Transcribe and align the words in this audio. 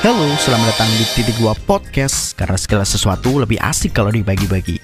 Halo, 0.00 0.32
selamat 0.40 0.72
datang 0.72 0.88
di 0.96 1.04
Titik 1.12 1.36
Dua 1.36 1.52
Podcast 1.52 2.32
Karena 2.32 2.56
segala 2.56 2.88
sesuatu 2.88 3.36
lebih 3.36 3.60
asik 3.60 3.92
kalau 3.92 4.08
dibagi-bagi. 4.08 4.80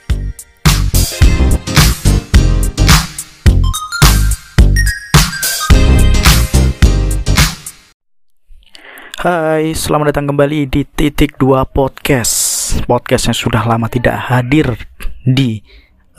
Hai, 9.25 9.73
selamat 9.73 10.13
datang 10.13 10.29
kembali 10.29 10.69
di 10.69 10.85
Titik 10.85 11.41
Dua 11.41 11.65
Podcast. 11.65 12.77
Podcast 12.85 13.33
yang 13.33 13.39
sudah 13.41 13.65
lama 13.65 13.89
tidak 13.89 14.21
hadir 14.29 14.77
di 15.25 15.65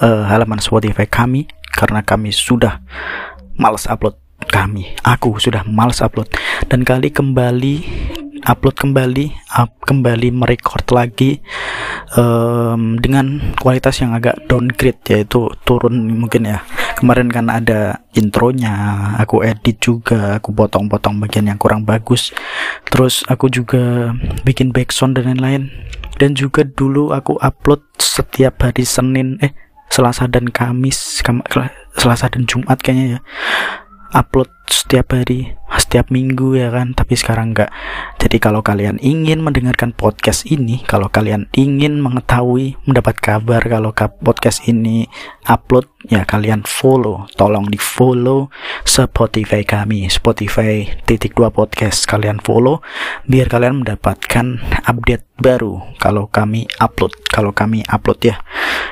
uh, 0.02 0.25
halaman 0.25 0.57
Spotify 0.57 1.05
kami 1.05 1.45
Karena 1.70 2.02
kami 2.02 2.34
sudah 2.34 2.82
males 3.61 3.86
upload 3.86 4.18
kami. 4.45 4.93
Aku 5.01 5.41
sudah 5.41 5.65
males 5.65 5.99
upload. 6.05 6.29
Dan 6.70 6.85
kali 6.85 7.09
kembali 7.09 7.75
upload 8.45 8.77
kembali 8.77 9.33
up 9.57 9.81
kembali 9.83 10.29
merecord 10.29 10.85
lagi 10.93 11.41
um, 12.16 12.95
dengan 13.02 13.41
kualitas 13.57 13.99
yang 13.99 14.13
agak 14.13 14.38
downgrade 14.45 15.02
yaitu 15.09 15.49
turun 15.65 16.07
mungkin 16.13 16.45
ya. 16.45 16.62
Kemarin 16.98 17.29
kan 17.29 17.49
ada 17.49 18.02
intronya 18.17 18.73
aku 19.21 19.45
edit 19.45 19.77
juga 19.77 20.41
aku 20.41 20.49
potong-potong 20.54 21.21
bagian 21.21 21.49
yang 21.49 21.59
kurang 21.59 21.85
bagus. 21.85 22.34
Terus 22.90 23.21
aku 23.29 23.49
juga 23.49 24.13
bikin 24.45 24.73
background 24.73 25.17
dan 25.17 25.34
lain-lain. 25.34 25.63
Dan 26.17 26.34
juga 26.34 26.65
dulu 26.65 27.13
aku 27.13 27.38
upload 27.38 27.85
setiap 28.01 28.65
hari 28.65 28.81
Senin 28.81 29.38
eh 29.38 29.54
Selasa 29.88 30.26
dan 30.26 30.49
Kamis 30.49 31.21
Selasa 31.93 32.26
dan 32.27 32.49
Jumat 32.49 32.81
kayaknya 32.81 33.17
ya 33.17 33.20
upload 34.13 34.52
setiap 34.67 35.16
hari 35.16 35.55
setiap 35.77 36.11
minggu 36.11 36.57
ya 36.59 36.71
kan? 36.71 36.91
Tapi 36.95 37.13
sekarang 37.15 37.55
enggak 37.55 37.71
jadi 38.17 38.43
kalau 38.43 38.59
kalian 38.59 38.99
ingin 38.99 39.39
mendengarkan 39.39 39.95
podcast 39.95 40.43
ini 40.52 40.84
kalau 40.84 41.07
kalian 41.07 41.48
ingin 41.55 42.03
mengetahui 42.03 42.76
mendapat 42.84 43.15
kabar 43.23 43.63
kalau 43.63 43.95
podcast 44.20 44.67
ini 44.67 45.07
upload 45.48 45.87
ya 46.12 46.27
kalian 46.27 46.67
follow. 46.67 47.23
Tolong 47.40 47.71
di 47.71 47.79
follow 47.79 48.51
Spotify 48.84 49.63
kami 49.63 50.12
Spotify 50.12 50.84
titik 51.07 51.39
dua 51.39 51.54
podcast. 51.55 52.04
Kalian 52.04 52.43
follow 52.43 52.84
biar 53.23 53.48
kalian 53.48 53.85
mendapatkan 53.85 54.60
update 54.84 55.23
baru 55.39 55.79
kalau 56.01 56.27
kami 56.27 56.67
upload 56.84 57.15
kalau 57.32 57.55
kami 57.55 57.87
upload 57.87 58.20
ya. 58.27 58.43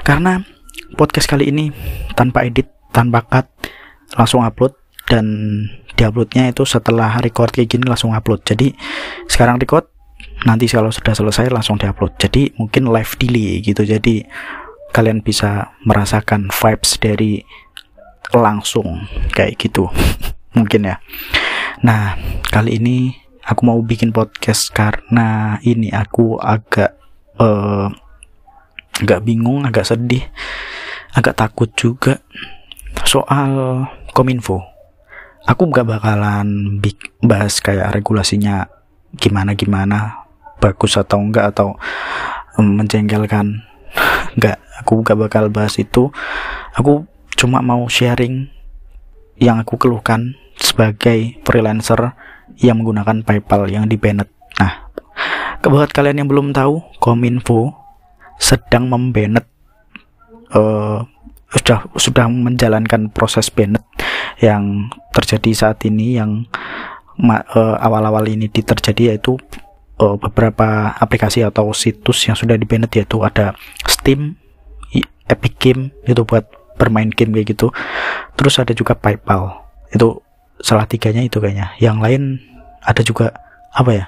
Karena 0.07 0.39
podcast 0.95 1.27
kali 1.27 1.51
ini 1.51 1.75
tanpa 2.15 2.47
edit 2.47 2.71
tanpa 2.95 3.25
cut 3.27 3.51
langsung 4.15 4.45
upload 4.47 4.84
dan 5.05 5.25
diuploadnya 5.95 6.51
itu 6.51 6.67
setelah 6.67 7.17
record 7.23 7.53
kayak 7.53 7.71
gini 7.71 7.85
langsung 7.87 8.11
upload. 8.11 8.43
Jadi 8.43 8.73
sekarang 9.29 9.61
record 9.61 9.87
nanti 10.43 10.67
kalau 10.67 10.91
sudah 10.91 11.15
selesai 11.15 11.49
langsung 11.49 11.79
diupload. 11.79 12.17
Jadi 12.19 12.51
mungkin 12.59 12.91
live 12.91 13.13
delay 13.21 13.63
gitu. 13.63 13.85
Jadi 13.87 14.25
kalian 14.91 15.23
bisa 15.23 15.75
merasakan 15.83 16.51
vibes 16.51 16.97
dari 16.99 17.41
langsung 18.33 19.05
kayak 19.31 19.55
gitu. 19.59 19.87
Mungkin 20.57 20.87
ya. 20.87 20.97
Nah 21.83 22.17
kali 22.49 22.79
ini 22.79 23.25
aku 23.45 23.61
mau 23.63 23.79
bikin 23.79 24.09
podcast 24.09 24.73
karena 24.73 25.61
ini 25.61 25.93
aku 25.93 26.41
agak 26.41 26.97
uh, 27.37 27.87
agak 29.03 29.21
bingung 29.27 29.67
agak 29.67 29.85
sedih 29.85 30.23
agak 31.13 31.35
takut 31.35 31.67
juga 31.75 32.23
soal 33.03 33.83
kominfo 34.15 34.74
aku 35.45 35.69
gak 35.69 35.87
bakalan 35.87 36.81
bahas 37.21 37.61
kayak 37.61 37.93
regulasinya 37.93 38.65
gimana 39.15 39.53
gimana 39.53 40.27
bagus 40.59 40.97
atau 40.97 41.21
enggak 41.21 41.55
atau 41.55 41.77
menjengkelkan. 42.57 43.61
Enggak 44.35 44.59
aku 44.81 45.03
gak 45.05 45.19
bakal 45.19 45.47
bahas 45.51 45.75
itu. 45.79 46.11
Aku 46.75 47.07
cuma 47.35 47.63
mau 47.63 47.87
sharing 47.87 48.47
yang 49.39 49.59
aku 49.59 49.75
keluhkan 49.75 50.35
sebagai 50.55 51.39
freelancer 51.43 52.15
yang 52.59 52.79
menggunakan 52.79 53.23
PayPal 53.23 53.67
yang 53.67 53.91
di 53.91 53.99
Bennett. 53.99 54.31
Nah, 54.59 54.87
buat 55.63 55.91
kalian 55.91 56.23
yang 56.23 56.29
belum 56.31 56.55
tahu, 56.55 56.79
Kominfo 57.03 57.75
sedang 58.39 58.87
membenet 58.87 59.47
uh, 60.55 61.03
sudah 61.51 61.87
sudah 61.95 62.27
menjalankan 62.27 63.11
proses 63.11 63.47
Bennett 63.47 63.83
yang 64.39 64.91
terjadi 65.15 65.51
saat 65.55 65.79
ini 65.87 66.19
yang 66.19 66.47
uh, 67.23 67.75
awal-awal 67.79 68.27
ini 68.27 68.51
terjadi 68.51 69.15
yaitu 69.15 69.39
uh, 69.99 70.15
beberapa 70.19 70.95
aplikasi 70.99 71.43
atau 71.43 71.71
situs 71.71 72.27
yang 72.27 72.35
sudah 72.35 72.59
di 72.59 72.67
banned 72.67 72.91
yaitu 72.91 73.23
ada 73.23 73.55
Steam, 73.87 74.35
Epic 75.25 75.55
Game 75.57 75.95
itu 76.05 76.21
buat 76.21 76.45
bermain 76.75 77.09
game 77.09 77.33
kayak 77.33 77.55
gitu. 77.55 77.71
Terus 78.35 78.59
ada 78.59 78.75
juga 78.75 78.93
PayPal. 78.93 79.63
Itu 79.89 80.21
salah 80.59 80.85
tiganya 80.85 81.23
itu 81.23 81.39
kayaknya. 81.39 81.73
Yang 81.79 81.97
lain 82.03 82.21
ada 82.83 83.01
juga 83.01 83.31
apa 83.71 83.91
ya? 83.91 84.05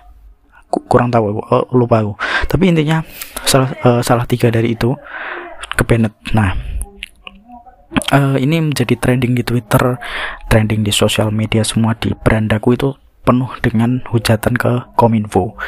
kurang 0.68 1.08
tahu 1.08 1.40
uh, 1.48 1.64
lupa 1.72 2.04
aku. 2.04 2.14
Tapi 2.52 2.76
intinya 2.76 3.00
salah 3.48 3.72
uh, 3.88 4.04
salah 4.04 4.28
tiga 4.28 4.52
dari 4.52 4.76
itu 4.76 4.94
ke 5.80 5.84
banned. 5.88 6.12
Nah, 6.36 6.54
uh, 8.12 8.38
ini 8.40 8.72
menjadi 8.72 8.96
trending 8.98 9.38
di 9.38 9.44
Twitter, 9.44 10.00
trending 10.52 10.84
di 10.84 10.92
sosial 10.92 11.32
media 11.32 11.64
semua 11.64 11.96
di 11.98 12.12
berandaku 12.14 12.76
itu 12.76 12.90
penuh 13.28 13.52
dengan 13.60 14.00
hujatan 14.08 14.56
ke 14.56 14.96
Kominfo 14.96 15.60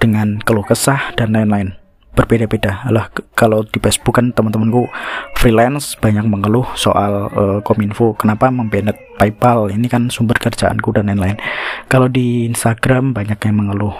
dengan 0.00 0.40
keluh 0.40 0.64
kesah 0.64 1.12
dan 1.14 1.36
lain-lain. 1.36 1.76
Berbeda-beda. 2.14 2.86
Lah 2.94 3.10
kalau 3.34 3.66
di 3.66 3.82
Facebook 3.82 4.22
kan 4.22 4.30
teman-temanku 4.30 4.86
freelance 5.34 5.98
banyak 5.98 6.22
mengeluh 6.24 6.64
soal 6.78 7.28
uh, 7.34 7.58
Kominfo 7.60 8.14
kenapa 8.14 8.48
membanet 8.54 8.94
PayPal 9.18 9.68
ini 9.74 9.90
kan 9.90 10.08
sumber 10.08 10.38
kerjaanku 10.38 10.94
dan 10.94 11.10
lain-lain. 11.10 11.36
Kalau 11.90 12.06
di 12.06 12.46
Instagram 12.46 13.12
banyak 13.12 13.36
yang 13.42 13.56
mengeluh. 13.58 13.94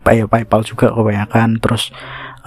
Pay 0.00 0.24
PayPal 0.24 0.64
juga 0.64 0.88
kebanyakan 0.96 1.60
terus 1.60 1.92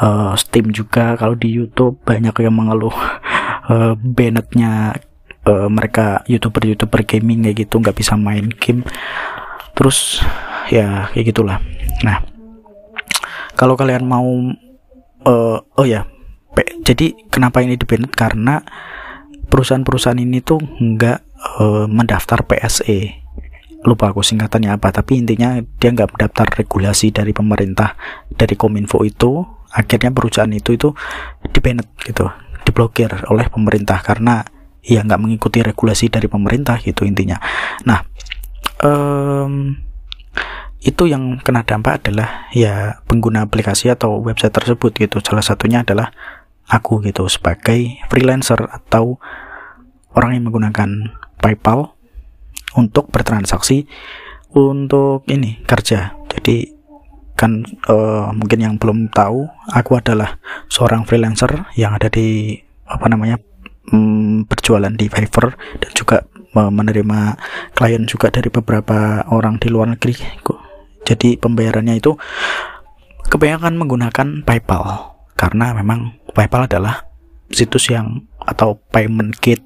uh, 0.02 0.34
Steam 0.34 0.74
juga. 0.74 1.14
Kalau 1.14 1.38
di 1.38 1.54
YouTube 1.54 2.02
banyak 2.02 2.34
yang 2.42 2.58
mengeluh 2.58 2.94
uh, 3.70 3.94
Bennetnya 4.00 4.98
uh, 5.48 5.68
mereka 5.70 6.24
youtuber-youtuber 6.28 7.04
gaming 7.08 7.46
kayak 7.48 7.68
gitu 7.68 7.80
nggak 7.80 7.98
bisa 7.98 8.16
main 8.20 8.52
game. 8.52 8.84
Terus 9.74 10.22
ya 10.72 11.12
kayak 11.12 11.26
gitulah. 11.34 11.58
Nah 12.04 12.24
kalau 13.54 13.78
kalian 13.78 14.04
mau 14.08 14.28
uh, 15.28 15.58
oh 15.62 15.88
ya 15.88 16.08
jadi 16.84 17.16
kenapa 17.32 17.64
ini 17.64 17.80
di 17.80 17.86
Bennett 17.88 18.14
karena 18.14 18.62
perusahaan-perusahaan 19.50 20.20
ini 20.20 20.44
tuh 20.44 20.60
nggak 20.62 21.20
uh, 21.62 21.86
mendaftar 21.90 22.46
PSE 22.46 23.24
lupa 23.84 24.16
aku 24.16 24.24
singkatannya 24.24 24.72
apa 24.80 24.96
tapi 24.96 25.20
intinya 25.20 25.60
dia 25.60 25.92
nggak 25.92 26.16
mendaftar 26.16 26.48
regulasi 26.56 27.12
dari 27.12 27.36
pemerintah 27.36 28.00
dari 28.32 28.56
kominfo 28.56 29.04
itu. 29.04 29.44
Akhirnya 29.74 30.14
perusahaan 30.14 30.54
itu 30.54 30.78
itu 30.78 30.94
di 31.50 31.60
gitu 32.06 32.30
diblokir 32.74 33.14
oleh 33.30 33.46
pemerintah 33.54 34.02
karena 34.02 34.42
ya 34.82 35.06
nggak 35.06 35.22
mengikuti 35.22 35.62
regulasi 35.62 36.10
dari 36.10 36.26
pemerintah 36.26 36.82
gitu 36.82 37.06
intinya. 37.06 37.38
Nah, 37.86 38.02
um, 38.82 39.78
itu 40.82 41.06
yang 41.06 41.38
kena 41.46 41.62
dampak 41.62 42.02
adalah 42.02 42.50
ya 42.50 42.98
pengguna 43.06 43.46
aplikasi 43.46 43.94
atau 43.94 44.18
website 44.18 44.58
tersebut 44.58 44.92
gitu. 44.98 45.22
Salah 45.22 45.46
satunya 45.46 45.86
adalah 45.86 46.10
aku 46.66 47.06
gitu 47.06 47.30
sebagai 47.30 48.02
freelancer 48.10 48.58
atau 48.66 49.22
orang 50.18 50.42
yang 50.42 50.50
menggunakan 50.50 51.14
PayPal 51.38 51.94
untuk 52.74 53.14
bertransaksi 53.14 53.86
untuk 54.58 55.24
ini 55.30 55.62
kerja. 55.70 56.18
Jadi 56.34 56.73
uh, 57.90 58.32
mungkin 58.32 58.60
yang 58.62 58.76
belum 58.80 59.12
tahu 59.12 59.48
aku 59.72 59.92
adalah 60.00 60.40
seorang 60.72 61.04
freelancer 61.04 61.68
yang 61.76 61.96
ada 61.96 62.08
di 62.08 62.60
apa 62.88 63.06
namanya 63.10 63.40
um, 63.92 64.48
berjualan 64.48 64.92
di 64.94 65.08
Fiverr 65.12 65.56
dan 65.80 65.92
juga 65.96 66.24
uh, 66.56 66.72
menerima 66.72 67.36
klien 67.76 68.04
juga 68.08 68.30
dari 68.32 68.48
beberapa 68.48 69.26
orang 69.32 69.60
di 69.60 69.68
luar 69.68 69.92
negeri 69.92 70.16
jadi 71.04 71.36
pembayarannya 71.40 72.00
itu 72.00 72.16
kebanyakan 73.28 73.76
menggunakan 73.76 74.28
PayPal 74.48 75.16
karena 75.36 75.76
memang 75.76 76.16
PayPal 76.32 76.70
adalah 76.70 77.08
situs 77.52 77.92
yang 77.92 78.24
atau 78.40 78.80
payment 78.92 79.36
kit 79.40 79.60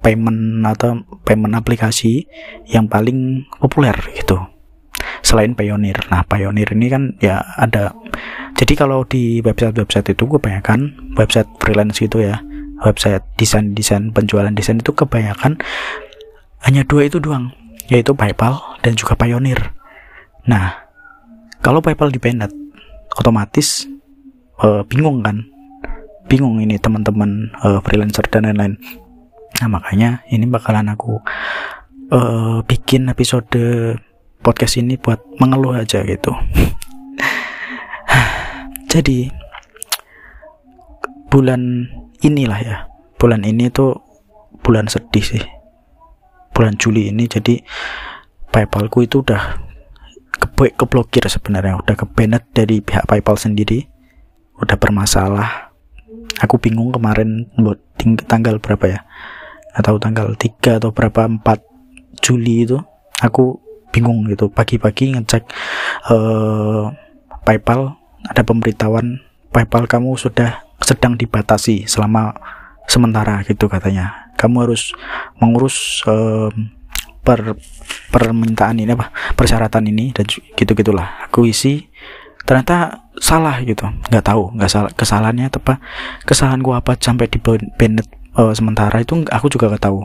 payment 0.00 0.64
atau 0.64 1.04
payment 1.28 1.54
aplikasi 1.54 2.24
yang 2.66 2.88
paling 2.88 3.44
populer 3.60 3.94
gitu 4.16 4.40
selain 5.30 5.54
Pioneer. 5.54 5.94
Nah, 6.10 6.26
Pioneer 6.26 6.74
ini 6.74 6.90
kan 6.90 7.14
ya 7.22 7.38
ada 7.54 7.94
jadi 8.58 8.74
kalau 8.74 9.06
di 9.06 9.38
website-website 9.40 10.18
itu 10.18 10.26
kebanyakan 10.26 11.14
website 11.14 11.46
freelance 11.62 12.02
gitu 12.02 12.18
ya, 12.18 12.42
website 12.82 13.22
desain-desain 13.38 14.10
penjualan 14.10 14.50
desain 14.50 14.82
itu 14.82 14.90
kebanyakan 14.90 15.62
hanya 16.66 16.82
dua 16.84 17.06
itu 17.06 17.22
doang, 17.22 17.54
yaitu 17.86 18.12
PayPal 18.12 18.58
dan 18.82 18.98
juga 18.98 19.14
Pioneer. 19.14 19.72
Nah, 20.50 20.90
kalau 21.62 21.78
PayPal 21.80 22.10
banned 22.18 22.50
otomatis 23.16 23.86
uh, 24.60 24.82
bingung 24.86 25.24
kan 25.24 25.46
bingung 26.30 26.62
ini 26.62 26.78
teman-teman 26.78 27.50
uh, 27.64 27.82
freelancer 27.82 28.22
dan 28.30 28.46
lain-lain 28.46 28.78
nah 29.58 29.68
makanya 29.68 30.22
ini 30.30 30.46
bakalan 30.46 30.88
aku 30.88 31.18
uh, 32.14 32.62
bikin 32.64 33.10
episode 33.10 33.50
podcast 34.40 34.80
ini 34.80 34.96
buat 34.96 35.20
mengeluh 35.36 35.76
aja 35.76 36.00
gitu. 36.04 36.32
Jadi 38.90 39.30
bulan 41.30 41.86
inilah 42.24 42.60
ya. 42.60 42.76
Bulan 43.20 43.44
ini 43.46 43.70
tuh 43.70 44.00
bulan 44.64 44.88
sedih 44.90 45.22
sih. 45.22 45.44
Bulan 46.50 46.74
Juli 46.80 47.12
ini 47.12 47.30
jadi 47.30 47.62
PayPalku 48.50 49.06
itu 49.06 49.22
udah 49.22 49.60
ke 50.34 50.74
keblokir 50.74 51.22
sebenarnya. 51.30 51.78
Udah 51.78 51.94
ke 51.94 52.04
dari 52.50 52.82
pihak 52.82 53.06
PayPal 53.06 53.38
sendiri. 53.38 53.86
Udah 54.58 54.74
bermasalah. 54.80 55.70
Aku 56.40 56.56
bingung 56.56 56.90
kemarin 56.90 57.46
buat 57.60 57.78
tanggal 58.26 58.58
berapa 58.58 58.84
ya? 58.88 59.00
Atau 59.76 60.00
tanggal 60.02 60.34
3 60.34 60.82
atau 60.82 60.90
berapa 60.90 61.28
4 61.30 61.44
Juli 62.24 62.66
itu 62.66 62.80
aku 63.22 63.69
bingung 63.90 64.26
gitu. 64.30 64.48
Pagi-pagi 64.50 65.14
ngecek 65.14 65.44
uh, 66.10 66.90
PayPal 67.44 67.98
ada 68.26 68.42
pemberitahuan 68.46 69.22
PayPal 69.50 69.90
kamu 69.90 70.14
sudah 70.14 70.62
sedang 70.80 71.18
dibatasi 71.18 71.86
selama 71.90 72.34
sementara 72.86 73.42
gitu 73.46 73.66
katanya. 73.66 74.30
Kamu 74.38 74.64
harus 74.64 74.94
mengurus 75.42 76.00
uh, 76.08 76.48
per 77.20 77.54
permintaan 78.08 78.80
ini 78.80 78.96
apa 78.96 79.12
persyaratan 79.36 79.86
ini 79.92 80.10
dan 80.16 80.24
gitu 80.30 80.72
gitulah 80.72 81.28
aku 81.28 81.44
isi 81.46 81.92
ternyata 82.48 83.06
salah 83.20 83.60
gitu. 83.60 83.84
Nggak 84.08 84.24
tahu 84.24 84.56
nggak 84.56 84.70
salah 84.70 84.90
kesalahannya 84.96 85.52
apa 85.52 85.78
kesalahan 86.24 86.64
gua 86.64 86.80
apa 86.80 86.96
sampai 86.96 87.28
di 87.28 87.38
banned 87.42 88.08
uh, 88.38 88.52
sementara 88.54 89.02
itu 89.02 89.20
aku 89.28 89.50
juga 89.50 89.70
nggak 89.70 89.84
tahu 89.84 90.00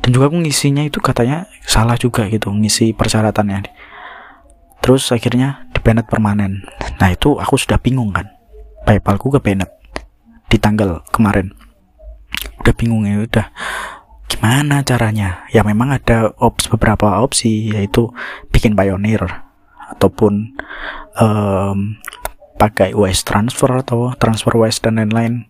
dan 0.00 0.08
juga 0.10 0.32
aku 0.32 0.40
ngisinya 0.40 0.84
itu 0.84 0.98
katanya 0.98 1.48
salah 1.64 1.96
juga 2.00 2.26
gitu 2.28 2.48
ngisi 2.50 2.96
persyaratannya. 2.96 3.68
Terus 4.80 5.12
akhirnya 5.12 5.68
di 5.76 5.80
banned 5.84 6.08
permanen. 6.08 6.64
Nah 6.96 7.12
itu 7.12 7.36
aku 7.36 7.60
sudah 7.60 7.76
bingung 7.76 8.10
kan. 8.16 8.32
Paypalku 8.88 9.28
ke 9.28 9.40
banned 9.44 9.68
di 10.48 10.56
tanggal 10.56 11.04
kemarin. 11.12 11.52
Udah 12.64 12.74
bingung 12.74 13.04
ya 13.04 13.20
udah. 13.20 13.46
Gimana 14.24 14.80
caranya? 14.80 15.44
Ya 15.52 15.60
memang 15.60 15.92
ada 15.92 16.32
ops 16.40 16.72
beberapa 16.72 17.20
opsi 17.20 17.68
yaitu 17.76 18.08
bikin 18.48 18.72
pioneer 18.72 19.50
ataupun 19.92 20.56
um, 21.20 22.00
pakai 22.60 22.92
US 22.92 23.24
transfer 23.24 23.72
atau 23.72 24.12
transfer 24.20 24.52
US 24.60 24.84
dan 24.84 25.00
lain-lain. 25.00 25.48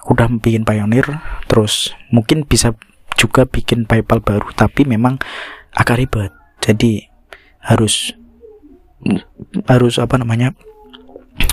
Aku 0.00 0.16
udah 0.16 0.32
bikin 0.40 0.64
Pioneer 0.64 1.20
terus 1.44 1.92
mungkin 2.08 2.48
bisa 2.48 2.72
juga 3.16 3.48
bikin 3.48 3.88
PayPal 3.88 4.20
baru 4.20 4.52
tapi 4.52 4.84
memang 4.84 5.18
agak 5.72 5.98
ribet. 6.00 6.32
Jadi 6.60 7.04
harus 7.64 8.14
harus 9.66 9.98
apa 9.98 10.16
namanya 10.20 10.54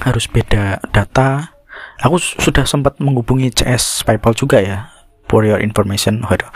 harus 0.03 0.29
beda 0.29 0.79
data. 0.91 1.55
Aku 2.03 2.19
sudah 2.19 2.67
sempat 2.67 2.99
menghubungi 2.99 3.51
CS 3.51 4.03
PayPal 4.05 4.35
juga 4.35 4.59
ya 4.59 4.93
for 5.27 5.43
your 5.43 5.59
information. 5.59 6.21
Waduh. 6.23 6.49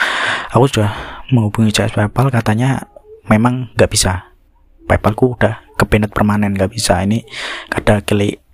aku 0.53 0.65
sudah 0.69 0.91
menghubungi 1.33 1.75
CS 1.75 1.95
PayPal 1.95 2.31
katanya 2.31 2.87
memang 3.27 3.71
nggak 3.75 3.91
bisa. 3.91 4.31
PayPalku 4.87 5.35
udah 5.35 5.59
kepenet 5.75 6.15
permanen 6.15 6.55
nggak 6.55 6.71
bisa. 6.71 7.03
Ini 7.03 7.19
ada 7.75 7.99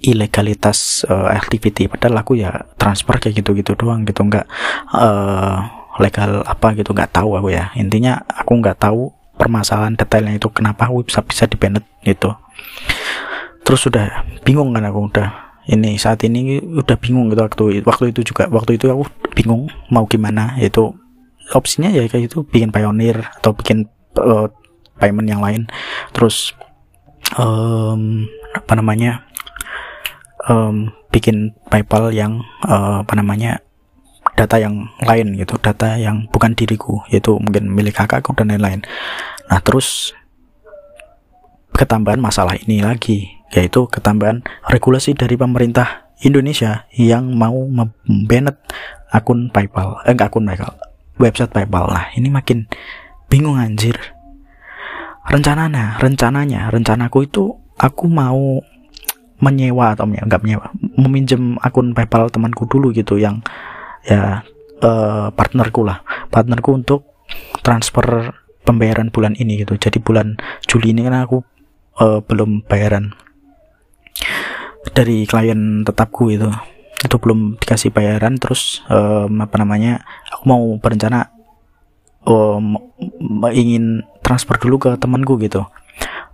ilegalitas 0.01 1.05
uh, 1.05 1.29
activity. 1.29 1.85
Padahal 1.85 2.25
aku 2.25 2.41
ya 2.41 2.65
transfer 2.81 3.21
kayak 3.21 3.43
gitu-gitu 3.43 3.77
doang 3.77 4.03
gitu 4.03 4.25
nggak 4.25 4.49
uh, 4.97 5.82
legal 6.01 6.41
apa 6.45 6.73
gitu 6.73 6.93
nggak 6.93 7.13
tahu 7.13 7.37
aku 7.37 7.53
ya. 7.53 7.69
Intinya 7.77 8.21
aku 8.25 8.57
nggak 8.61 8.79
tahu 8.81 9.13
permasalahan 9.37 9.97
detailnya 9.97 10.37
itu 10.37 10.49
kenapa 10.49 10.89
aku 10.89 11.05
bisa 11.05 11.21
bisa 11.25 11.45
di 11.49 11.57
gitu. 12.05 12.29
Terus 13.63 13.79
sudah 13.79 14.25
bingung 14.43 14.73
kan 14.75 14.83
aku 14.85 15.09
udah 15.09 15.29
ini 15.71 15.95
saat 15.95 16.19
ini 16.27 16.59
udah 16.59 16.97
bingung 16.99 17.31
gitu 17.31 17.41
waktu 17.41 17.63
waktu 17.85 18.05
itu 18.15 18.21
juga. 18.33 18.49
Waktu 18.49 18.77
itu 18.77 18.89
aku 18.89 19.03
bingung 19.33 19.69
mau 19.89 20.05
gimana 20.05 20.57
itu 20.59 20.93
opsinya 21.51 21.91
ya 21.91 22.07
kayak 22.07 22.31
gitu 22.31 22.47
bikin 22.47 22.71
pioneer 22.71 23.19
atau 23.39 23.51
bikin 23.51 23.89
uh, 24.17 24.47
payment 24.97 25.27
yang 25.27 25.41
lain. 25.41 25.67
Terus 26.11 26.55
um, 27.37 28.27
apa 28.53 28.73
namanya 28.77 29.25
um, 30.47 30.91
bikin 31.13 31.53
PayPal 31.69 32.09
yang 32.09 32.41
uh, 32.65 33.05
apa 33.05 33.13
namanya 33.15 33.61
data 34.33 34.57
yang 34.57 34.89
lain 35.01 35.37
gitu 35.37 35.57
data 35.61 35.97
yang 35.97 36.25
bukan 36.33 36.57
diriku 36.57 37.05
yaitu 37.09 37.37
mungkin 37.37 37.69
milik 37.69 37.97
kakakku 37.97 38.33
dan 38.33 38.49
lain-lain. 38.49 38.81
Nah 39.49 39.59
terus 39.61 40.17
ketambahan 41.73 42.21
masalah 42.21 42.57
ini 42.57 42.81
lagi 42.81 43.29
yaitu 43.53 43.85
ketambahan 43.89 44.41
regulasi 44.65 45.13
dari 45.13 45.37
pemerintah 45.37 46.09
Indonesia 46.25 46.89
yang 46.93 47.33
mau 47.37 47.57
membanet 47.69 48.57
akun 49.13 49.53
PayPal 49.53 50.01
eh 50.05 50.13
enggak 50.13 50.33
akun 50.33 50.45
PayPal 50.49 50.73
website 51.21 51.53
PayPal. 51.53 51.85
Lah 51.89 52.09
ini 52.17 52.33
makin 52.33 52.65
bingung 53.29 53.61
anjir. 53.61 53.97
Rencananya 55.23 56.01
rencananya 56.01 56.67
rencanaku 56.73 57.29
itu 57.29 57.53
aku 57.77 58.09
mau 58.09 58.59
menyewa 59.43 59.93
atau 59.93 60.07
enggak 60.07 60.41
menyewa 60.41 60.71
meminjam 60.97 61.59
akun 61.61 61.93
PayPal 61.93 62.31
temanku 62.31 62.65
dulu 62.65 62.89
gitu 62.95 63.19
yang 63.19 63.43
ya 64.07 64.43
uh, 64.83 65.27
partnerku 65.31 65.87
lah. 65.87 66.03
Partnerku 66.29 66.75
untuk 66.75 67.01
transfer 67.63 68.35
pembayaran 68.63 69.11
bulan 69.11 69.35
ini 69.35 69.63
gitu. 69.63 69.75
Jadi 69.75 69.99
bulan 69.99 70.39
Juli 70.67 70.95
ini 70.95 71.03
kan 71.03 71.23
aku 71.23 71.43
uh, 71.99 72.19
belum 72.23 72.67
bayaran 72.67 73.15
dari 74.95 75.27
klien 75.27 75.83
tetapku 75.83 76.31
itu. 76.31 76.49
Itu 77.03 77.19
belum 77.19 77.59
dikasih 77.59 77.91
bayaran 77.91 78.39
terus 78.39 78.79
um, 78.87 79.43
apa 79.43 79.59
namanya 79.59 80.07
aku 80.31 80.43
mau 80.47 80.63
berencana 80.79 81.35
um, 82.23 82.79
ingin 83.51 84.07
transfer 84.23 84.55
dulu 84.55 84.79
ke 84.79 84.91
temanku 84.95 85.35
gitu. 85.43 85.67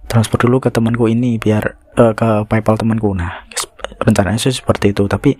Transfer 0.09 0.37
dulu 0.41 0.61
ke 0.61 0.69
temanku 0.69 1.09
ini 1.09 1.41
biar 1.41 1.77
uh, 1.97 2.13
ke 2.13 2.45
PayPal 2.45 2.77
temanku. 2.77 3.13
Nah 3.17 3.45
rencananya 3.97 4.37
sih 4.37 4.53
seperti 4.53 4.93
itu. 4.93 5.09
Tapi 5.09 5.33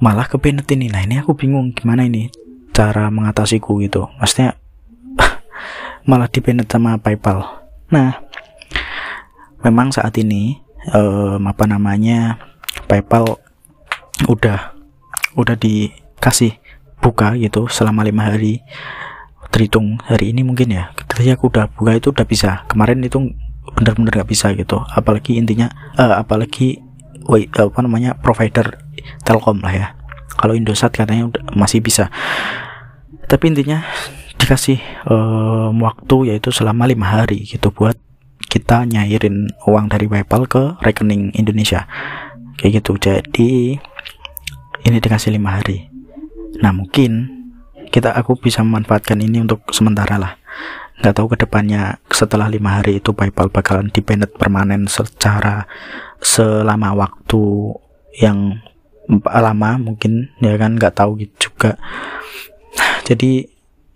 malah 0.00 0.26
ke 0.26 0.40
Bennett 0.40 0.66
ini. 0.72 0.88
Nah 0.88 1.04
ini 1.04 1.20
aku 1.20 1.36
bingung 1.36 1.76
gimana 1.76 2.08
ini 2.08 2.32
cara 2.72 3.12
mengatasiku 3.12 3.78
gitu. 3.84 4.08
Maksudnya 4.18 4.56
malah 6.08 6.26
di 6.26 6.40
Bennett 6.40 6.72
sama 6.72 6.96
PayPal. 6.96 7.44
Nah 7.92 8.24
memang 9.60 9.92
saat 9.92 10.16
ini 10.16 10.58
um, 10.96 11.44
apa 11.44 11.68
namanya 11.68 12.40
PayPal 12.88 13.36
udah 14.24 14.72
udah 15.36 15.56
dikasih 15.60 16.56
buka 17.04 17.36
gitu 17.36 17.68
selama 17.68 18.02
lima 18.02 18.32
hari. 18.32 18.64
Terhitung 19.50 20.00
hari 20.06 20.32
ini 20.32 20.46
mungkin 20.46 20.72
ya. 20.72 20.94
Ketika 20.96 21.36
aku 21.36 21.52
udah 21.52 21.66
buka 21.68 21.98
itu 21.98 22.08
udah 22.14 22.24
bisa. 22.24 22.64
Kemarin 22.70 23.02
itu 23.02 23.18
bener-bener 23.74 24.22
gak 24.22 24.30
bisa 24.30 24.54
gitu. 24.54 24.78
Apalagi 24.94 25.36
intinya 25.36 25.66
uh, 25.98 26.22
apalagi 26.22 26.78
wait, 27.26 27.50
apa 27.58 27.82
namanya 27.82 28.14
provider 28.14 28.78
Telkom 29.24 29.60
lah 29.60 29.74
ya. 29.74 29.88
Kalau 30.38 30.56
Indosat 30.56 30.94
katanya 30.94 31.28
masih 31.52 31.84
bisa. 31.84 32.08
Tapi 33.26 33.52
intinya 33.52 33.84
dikasih 34.40 34.80
um, 35.06 35.76
waktu 35.84 36.34
yaitu 36.34 36.50
selama 36.50 36.88
lima 36.88 37.06
hari 37.06 37.44
gitu 37.44 37.70
buat 37.70 37.94
kita 38.50 38.88
nyairin 38.88 39.52
uang 39.68 39.86
dari 39.92 40.10
PayPal 40.10 40.48
ke 40.48 40.80
rekening 40.80 41.30
Indonesia. 41.36 41.86
Kayak 42.56 42.82
gitu. 42.82 42.92
Jadi 42.98 43.78
ini 44.84 44.96
dikasih 44.96 45.36
lima 45.36 45.60
hari. 45.60 45.86
Nah 46.58 46.72
mungkin 46.74 47.40
kita 47.90 48.14
aku 48.14 48.38
bisa 48.38 48.64
memanfaatkan 48.64 49.18
ini 49.20 49.44
untuk 49.44 49.66
sementara 49.74 50.16
lah. 50.16 50.34
Nggak 51.00 51.14
tahu 51.16 51.26
ke 51.32 51.36
depannya 51.40 51.96
setelah 52.12 52.46
lima 52.50 52.80
hari 52.80 53.00
itu 53.00 53.16
PayPal 53.16 53.48
bakalan 53.48 53.88
dependent 53.88 54.36
permanen 54.36 54.84
secara 54.84 55.64
selama 56.20 56.92
waktu 56.92 57.72
yang 58.20 58.60
lama 59.26 59.70
mungkin 59.80 60.30
ya 60.38 60.54
kan 60.54 60.78
nggak 60.78 60.94
tahu 60.94 61.20
gitu 61.26 61.50
juga. 61.50 61.74
Jadi 63.04 63.44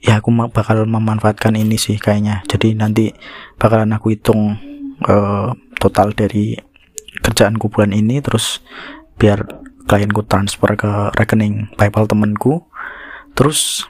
ya 0.02 0.18
aku 0.18 0.34
bakal 0.50 0.84
memanfaatkan 0.84 1.54
ini 1.54 1.78
sih 1.78 1.96
kayaknya. 1.96 2.42
Jadi 2.50 2.74
nanti 2.74 3.14
bakalan 3.56 3.94
aku 3.94 4.12
hitung 4.12 4.58
uh, 5.06 5.54
total 5.78 6.10
dari 6.12 6.58
kerjaanku 7.24 7.70
bulan 7.70 7.94
ini 7.94 8.18
terus 8.20 8.60
biar 9.16 9.46
klienku 9.86 10.24
transfer 10.26 10.74
ke 10.74 10.90
rekening 11.14 11.70
PayPal 11.76 12.08
temenku 12.08 12.64
terus 13.36 13.84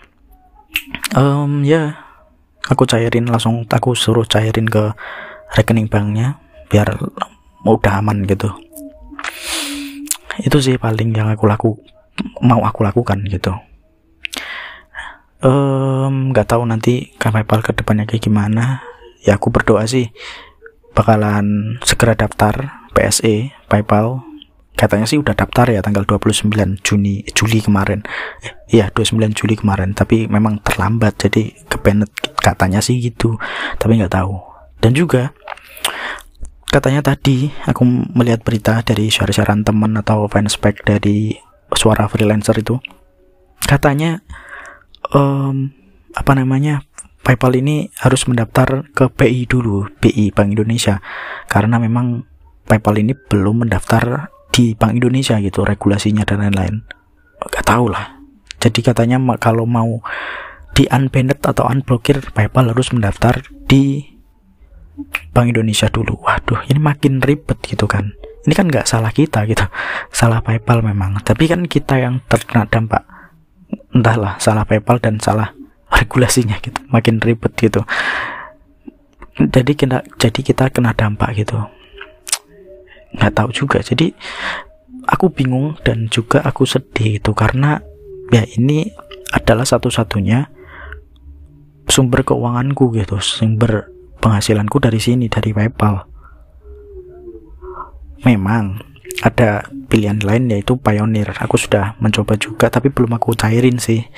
um, 1.15 1.63
ya 1.63 1.99
aku 2.67 2.85
cairin 2.85 3.31
langsung 3.31 3.65
aku 3.69 3.95
suruh 3.95 4.27
cairin 4.27 4.67
ke 4.67 4.93
rekening 5.55 5.87
banknya 5.87 6.39
biar 6.69 6.99
udah 7.65 7.95
aman 8.03 8.27
gitu 8.29 8.51
itu 10.43 10.59
sih 10.59 10.75
paling 10.81 11.15
yang 11.15 11.31
aku 11.31 11.45
laku 11.47 11.71
mau 12.43 12.63
aku 12.63 12.83
lakukan 12.87 13.23
gitu. 13.27 13.55
Nggak 15.45 16.47
um, 16.47 16.51
tahu 16.51 16.63
nanti 16.65 17.13
PayPal 17.21 17.61
ke 17.61 17.77
depannya 17.77 18.09
kayak 18.09 18.25
gimana. 18.25 18.81
Ya 19.25 19.37
aku 19.37 19.53
berdoa 19.53 19.85
sih 19.85 20.09
bakalan 20.95 21.77
segera 21.83 22.15
daftar 22.15 22.87
PSE 22.95 23.51
PayPal 23.67 24.23
katanya 24.75 25.07
sih 25.07 25.23
udah 25.23 25.39
daftar 25.39 25.71
ya 25.71 25.81
tanggal 25.87 26.03
29 26.03 26.51
Juni 26.83 27.23
Juli 27.35 27.59
kemarin. 27.63 28.03
Iya 28.71 28.91
29 28.91 29.37
Juli 29.37 29.55
kemarin 29.59 29.95
tapi 29.95 30.27
memang 30.27 30.63
terlambat 30.63 31.19
jadi 31.19 31.55
kepenet 31.69 32.11
katanya 32.39 32.83
sih 32.83 32.99
gitu 32.99 33.39
tapi 33.79 34.01
nggak 34.01 34.15
tahu. 34.15 34.35
Dan 34.83 34.93
juga 34.93 35.33
katanya 36.75 37.07
tadi 37.07 37.55
aku 37.71 37.87
melihat 38.19 38.43
berita 38.43 38.83
dari 38.83 39.07
share-sharean 39.07 39.63
teman 39.63 39.95
atau 39.95 40.27
fanspage 40.27 40.83
dari 40.83 41.39
suara 41.71 42.11
freelancer 42.11 42.59
itu. 42.59 42.83
Katanya 43.63 44.19
um, 45.15 45.71
apa 46.19 46.35
namanya 46.35 46.83
PayPal 47.23 47.55
ini 47.55 47.95
harus 48.03 48.27
mendaftar 48.27 48.91
ke 48.91 49.07
BI 49.07 49.47
dulu 49.47 49.87
BI 50.03 50.35
Bank 50.35 50.59
Indonesia. 50.59 50.99
Karena 51.47 51.79
memang 51.79 52.27
PayPal 52.67 52.99
ini 52.99 53.15
belum 53.15 53.63
mendaftar 53.63 54.35
di 54.51 54.75
Bank 54.75 54.99
Indonesia 54.99 55.39
gitu 55.39 55.63
regulasinya 55.63 56.27
dan 56.27 56.43
lain-lain. 56.43 56.83
Nggak 57.39 57.65
tahu 57.71 57.87
lah. 57.87 58.19
Jadi 58.59 58.83
katanya 58.83 59.23
kalau 59.39 59.63
mau 59.63 60.03
di 60.75 60.91
unbanned 60.91 61.39
atau 61.39 61.71
unblokir 61.71 62.19
PayPal 62.35 62.75
harus 62.75 62.91
mendaftar 62.91 63.47
di 63.71 64.14
Bank 65.35 65.51
Indonesia 65.51 65.91
dulu. 65.91 66.19
Waduh, 66.23 66.63
ini 66.71 66.79
makin 66.79 67.19
ribet 67.19 67.59
gitu 67.67 67.91
kan. 67.91 68.15
Ini 68.45 68.53
kan 68.53 68.69
nggak 68.69 68.85
salah 68.85 69.09
kita 69.09 69.49
gitu, 69.49 69.65
salah 70.13 70.45
PayPal 70.45 70.85
memang. 70.85 71.17
Tapi 71.25 71.49
kan 71.49 71.65
kita 71.65 71.97
yang 71.97 72.21
terkena 72.29 72.69
dampak. 72.69 73.03
Entahlah, 73.91 74.37
salah 74.39 74.69
PayPal 74.69 75.01
dan 75.01 75.17
salah 75.19 75.57
regulasinya 75.89 76.61
gitu. 76.61 76.77
Makin 76.93 77.25
ribet 77.25 77.57
gitu. 77.57 77.83
Jadi 79.35 79.73
kita 79.75 80.05
jadi 80.21 80.41
kita 80.45 80.71
kena 80.71 80.95
dampak 80.95 81.35
gitu. 81.35 81.59
Nggak 83.17 83.33
tahu 83.35 83.51
juga. 83.51 83.83
Jadi 83.83 84.15
aku 85.09 85.33
bingung 85.33 85.75
dan 85.83 86.07
juga 86.13 86.45
aku 86.45 86.69
sedih 86.69 87.19
itu 87.19 87.33
karena 87.33 87.81
ya 88.31 88.45
ini 88.45 88.93
adalah 89.35 89.67
satu-satunya 89.67 90.53
sumber 91.89 92.23
keuanganku 92.23 92.95
gitu, 92.95 93.19
sumber 93.21 93.94
penghasilanku 94.25 94.81
dari 94.81 94.97
sini 94.97 95.29
dari 95.29 95.53
PayPal. 95.53 96.09
Memang 98.25 98.81
ada 99.21 99.69
pilihan 99.93 100.17
lain 100.25 100.49
yaitu 100.49 100.81
Pioneer. 100.81 101.37
Aku 101.45 101.61
sudah 101.61 101.93
mencoba 102.01 102.41
juga 102.41 102.73
tapi 102.73 102.89
belum 102.89 103.21
aku 103.21 103.37
cairin 103.37 103.77
sih. 103.77 104.09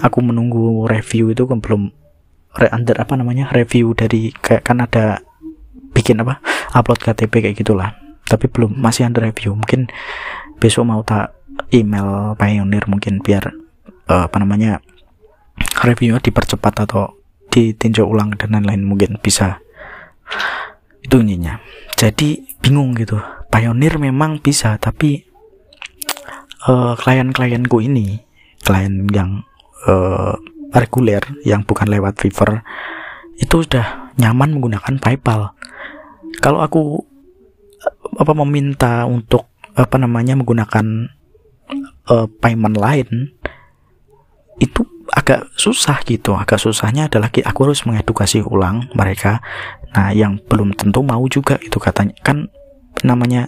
Aku 0.00 0.24
menunggu 0.24 0.88
review 0.88 1.36
itu 1.36 1.44
kan 1.44 1.60
belum 1.60 1.92
re 2.56 2.68
under 2.72 2.96
apa 2.96 3.12
namanya 3.20 3.52
review 3.52 3.92
dari 3.92 4.32
kayak 4.32 4.64
kan 4.64 4.80
ada 4.80 5.20
bikin 5.92 6.20
apa 6.24 6.40
upload 6.72 7.04
KTP 7.04 7.44
kayak 7.44 7.60
gitulah. 7.60 7.92
Tapi 8.24 8.48
belum 8.48 8.80
masih 8.80 9.04
under 9.04 9.28
review. 9.28 9.52
Mungkin 9.52 9.92
besok 10.56 10.88
mau 10.88 11.04
tak 11.04 11.36
email 11.68 12.32
Pioneer 12.40 12.88
mungkin 12.88 13.20
biar 13.20 13.52
uh, 14.08 14.24
apa 14.32 14.36
namanya 14.40 14.80
reviewnya 15.84 16.24
dipercepat 16.24 16.88
atau 16.88 17.21
ditinjau 17.52 18.08
ulang 18.08 18.32
dan 18.40 18.56
lain-lain 18.56 18.82
mungkin 18.88 19.20
bisa 19.20 19.60
itu 21.04 21.20
intinya. 21.20 21.60
Jadi 21.94 22.56
bingung 22.64 22.96
gitu. 22.96 23.20
Pioneer 23.52 24.00
memang 24.00 24.40
bisa 24.40 24.80
tapi 24.80 25.28
uh, 26.64 26.96
klien-klienku 26.96 27.84
ini 27.84 28.24
klien 28.64 29.04
yang 29.12 29.44
uh, 29.84 30.32
reguler 30.72 31.20
yang 31.44 31.68
bukan 31.68 31.92
lewat 31.92 32.16
Fiverr 32.16 32.64
itu 33.36 33.60
sudah 33.60 34.14
nyaman 34.16 34.56
menggunakan 34.56 34.96
PayPal. 34.96 35.52
Kalau 36.40 36.64
aku 36.64 37.04
apa 38.16 38.32
meminta 38.32 39.04
untuk 39.04 39.52
apa 39.76 39.96
namanya 40.00 40.38
menggunakan 40.38 41.12
uh, 42.08 42.26
payment 42.40 42.76
lain 42.76 43.36
itu 44.60 44.84
agak 45.22 45.46
susah 45.54 46.02
gitu. 46.02 46.34
Agak 46.34 46.58
susahnya 46.58 47.06
adalah 47.06 47.30
aku 47.30 47.60
harus 47.70 47.86
mengedukasi 47.86 48.42
ulang 48.42 48.90
mereka. 48.98 49.38
Nah 49.94 50.10
yang 50.10 50.42
belum 50.50 50.74
tentu 50.74 51.06
mau 51.06 51.22
juga 51.30 51.62
itu 51.62 51.78
katanya. 51.78 52.12
Kan 52.26 52.50
namanya 53.06 53.46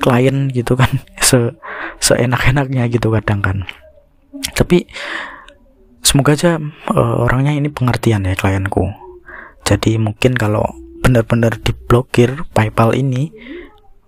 klien 0.00 0.48
gitu 0.48 0.78
kan 0.78 0.88
se 1.28 1.52
seenak-enaknya 1.98 2.86
gitu 2.88 3.10
kadang 3.10 3.42
kan. 3.42 3.66
Tapi 4.54 4.86
semoga 6.00 6.32
aja 6.32 6.56
uh, 6.94 7.26
orangnya 7.26 7.52
ini 7.58 7.68
pengertian 7.68 8.24
ya 8.24 8.38
klienku. 8.38 8.88
Jadi 9.66 10.00
mungkin 10.00 10.38
kalau 10.38 10.64
benar-benar 11.04 11.58
diblokir 11.60 12.46
PayPal 12.54 12.94
ini 12.96 13.34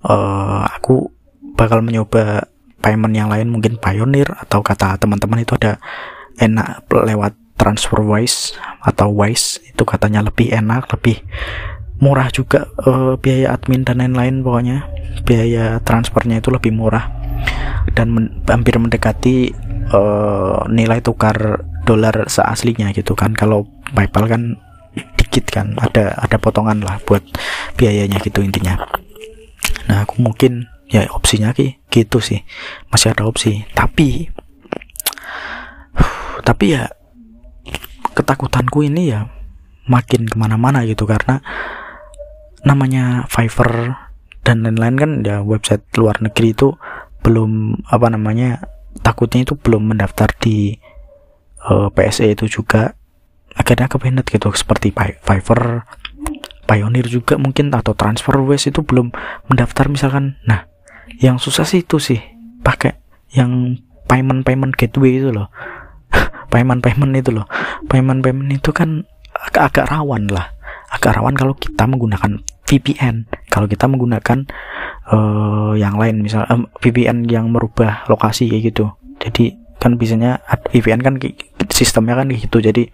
uh, 0.07 0.65
aku 0.71 1.11
bakal 1.59 1.85
mencoba 1.85 2.49
payment 2.83 3.15
yang 3.15 3.31
lain 3.31 3.49
mungkin 3.49 3.79
Pioneer 3.79 4.27
atau 4.43 4.61
kata 4.61 4.99
teman-teman 4.99 5.47
itu 5.47 5.55
ada 5.55 5.79
enak 6.39 6.87
lewat 6.89 7.37
transfer 7.61 8.03
wise 8.03 8.57
atau 8.83 9.13
wise 9.13 9.63
itu 9.63 9.83
katanya 9.87 10.27
lebih 10.27 10.51
enak 10.51 10.91
lebih 10.91 11.23
murah 12.03 12.27
juga 12.35 12.67
uh, 12.83 13.15
biaya 13.15 13.55
admin 13.55 13.87
dan 13.87 14.03
lain-lain 14.03 14.43
pokoknya. 14.43 14.91
Biaya 15.23 15.79
transfernya 15.87 16.43
itu 16.43 16.51
lebih 16.51 16.75
murah 16.75 17.07
dan 17.95 18.11
men 18.11 18.43
hampir 18.51 18.75
mendekati 18.75 19.55
uh, 19.95 20.67
nilai 20.67 20.99
tukar 20.99 21.63
dolar 21.87 22.27
seaslinya 22.27 22.91
gitu 22.91 23.15
kan. 23.15 23.39
Kalau 23.39 23.71
PayPal 23.95 24.27
kan 24.27 24.59
dikit 25.15 25.47
kan 25.49 25.79
ada 25.79 26.19
ada 26.19 26.37
potongan 26.43 26.83
lah 26.83 26.99
buat 27.07 27.23
biayanya 27.79 28.19
gitu 28.19 28.43
intinya. 28.43 28.83
Nah 29.87 30.03
aku 30.03 30.19
mungkin 30.19 30.67
ya 30.91 31.07
opsinya 31.15 31.55
ki 31.55 31.87
gitu 31.87 32.19
sih. 32.19 32.43
Masih 32.91 33.15
ada 33.15 33.31
opsi. 33.31 33.63
Tapi 33.79 34.27
tapi 36.43 36.77
ya 36.77 36.91
ketakutanku 38.13 38.85
ini 38.85 39.15
ya 39.15 39.31
makin 39.89 40.29
ke 40.29 40.37
mana-mana 40.39 40.85
gitu 40.87 41.09
karena 41.09 41.43
namanya 42.63 43.27
Fiverr 43.27 43.99
dan 44.43 44.63
lain-lain 44.63 44.97
kan 44.99 45.11
ya 45.23 45.43
website 45.43 45.83
luar 45.99 46.19
negeri 46.23 46.55
itu 46.55 46.75
belum 47.23 47.83
apa 47.91 48.11
namanya 48.11 48.63
takutnya 49.03 49.47
itu 49.47 49.55
belum 49.55 49.95
mendaftar 49.95 50.31
di 50.39 50.77
uh, 51.67 51.87
eh, 51.87 51.89
PSE 51.95 52.35
itu 52.35 52.47
juga. 52.51 52.99
Akhirnya 53.53 53.85
kepenet 53.85 54.25
gitu 54.33 54.49
seperti 54.57 54.97
Fiverr 54.97 55.85
Pioneer 56.65 57.05
juga 57.05 57.37
mungkin 57.37 57.69
atau 57.69 57.93
TransferWise 57.93 58.73
itu 58.73 58.81
belum 58.81 59.13
mendaftar 59.53 59.93
misalkan. 59.93 60.41
Nah 60.49 60.65
yang 61.21 61.37
susah 61.37 61.69
sih 61.69 61.85
itu 61.85 62.01
sih 62.01 62.17
pakai 62.65 62.97
yang 63.37 63.77
payment 64.09 64.49
payment 64.49 64.73
gateway 64.73 65.21
itu 65.21 65.29
loh 65.29 65.53
payment-payment 66.53 67.13
itu 67.17 67.33
loh. 67.33 67.49
Payment-payment 67.89 68.53
itu 68.53 68.71
kan 68.77 69.09
agak-agak 69.33 69.89
rawan 69.89 70.29
lah. 70.29 70.53
Agak 70.93 71.17
rawan 71.17 71.33
kalau 71.33 71.57
kita 71.57 71.89
menggunakan 71.89 72.45
VPN 72.73 73.29
kalau 73.53 73.69
kita 73.69 73.85
menggunakan 73.85 74.49
uh, 75.13 75.77
yang 75.77 76.01
lain 76.01 76.25
misal 76.25 76.49
um, 76.49 76.65
VPN 76.81 77.29
yang 77.29 77.53
merubah 77.53 78.09
lokasi 78.09 78.49
kayak 78.49 78.73
gitu. 78.73 78.89
Jadi 79.21 79.61
kan 79.77 80.01
biasanya 80.01 80.41
VPN 80.73 81.05
kan 81.05 81.15
sistemnya 81.69 82.17
kan 82.17 82.33
gitu. 82.33 82.65
Jadi 82.65 82.89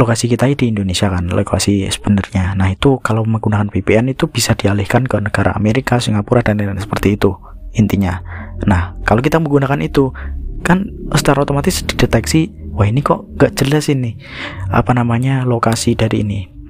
lokasi 0.00 0.30
kita 0.30 0.46
di 0.54 0.70
Indonesia 0.70 1.10
kan 1.12 1.28
lokasi 1.28 1.84
sebenarnya. 1.92 2.56
Nah 2.56 2.72
itu 2.72 3.02
kalau 3.04 3.26
menggunakan 3.28 3.68
VPN 3.68 4.16
itu 4.16 4.30
bisa 4.30 4.56
dialihkan 4.56 5.04
ke 5.04 5.20
negara 5.20 5.52
Amerika 5.52 6.00
Singapura 6.00 6.40
dan 6.40 6.56
lain-lain 6.56 6.80
seperti 6.80 7.20
itu 7.20 7.36
intinya. 7.76 8.22
Nah 8.64 8.96
kalau 9.04 9.20
kita 9.20 9.42
menggunakan 9.42 9.82
itu 9.84 10.14
kan 10.60 10.88
secara 11.16 11.42
otomatis 11.42 11.82
dideteksi 11.82 12.52
wah 12.76 12.86
ini 12.86 13.00
kok 13.00 13.26
gak 13.36 13.56
jelas 13.58 13.88
ini 13.88 14.20
apa 14.68 14.92
namanya 14.94 15.42
lokasi 15.48 15.96
dari 15.96 16.22
ini 16.22 16.60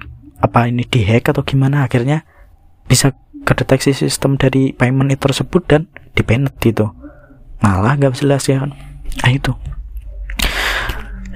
apa 0.41 0.67
ini 0.67 0.89
dihack 0.89 1.31
atau 1.31 1.45
gimana? 1.45 1.85
Akhirnya 1.85 2.25
bisa 2.89 3.13
kedeteksi 3.45 3.93
sistem 3.93 4.41
dari 4.41 4.73
payment 4.73 5.13
itu 5.13 5.21
tersebut 5.29 5.63
dan 5.69 5.87
dipenet 6.17 6.57
gitu. 6.59 6.91
Malah 7.61 8.01
gak 8.01 8.19
jelas 8.19 8.49
ya. 8.49 8.65
Kan 8.65 8.73
nah 9.21 9.31
itu. 9.31 9.53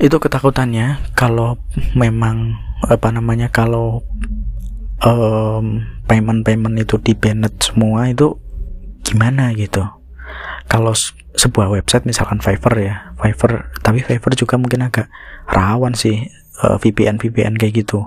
Itu 0.00 0.18
ketakutannya 0.18 1.14
kalau 1.14 1.60
memang 1.94 2.58
apa 2.84 3.12
namanya 3.12 3.52
kalau 3.52 4.02
um, 5.04 5.84
payment 6.08 6.42
payment 6.42 6.80
itu 6.80 6.98
di 6.98 7.14
semua 7.60 8.10
itu 8.10 8.36
gimana 9.04 9.52
gitu 9.56 9.84
kalau 10.70 10.96
sebuah 11.34 11.68
website 11.70 12.06
misalkan 12.06 12.38
Fiverr 12.38 12.76
ya 12.78 12.94
Fiverr 13.18 13.74
tapi 13.82 14.00
Fiverr 14.00 14.34
juga 14.38 14.56
mungkin 14.56 14.86
agak 14.86 15.10
rawan 15.50 15.92
sih 15.92 16.30
uh, 16.62 16.74
eh, 16.74 16.76
VPN 16.80 17.18
VPN 17.18 17.54
kayak 17.58 17.84
gitu. 17.84 18.04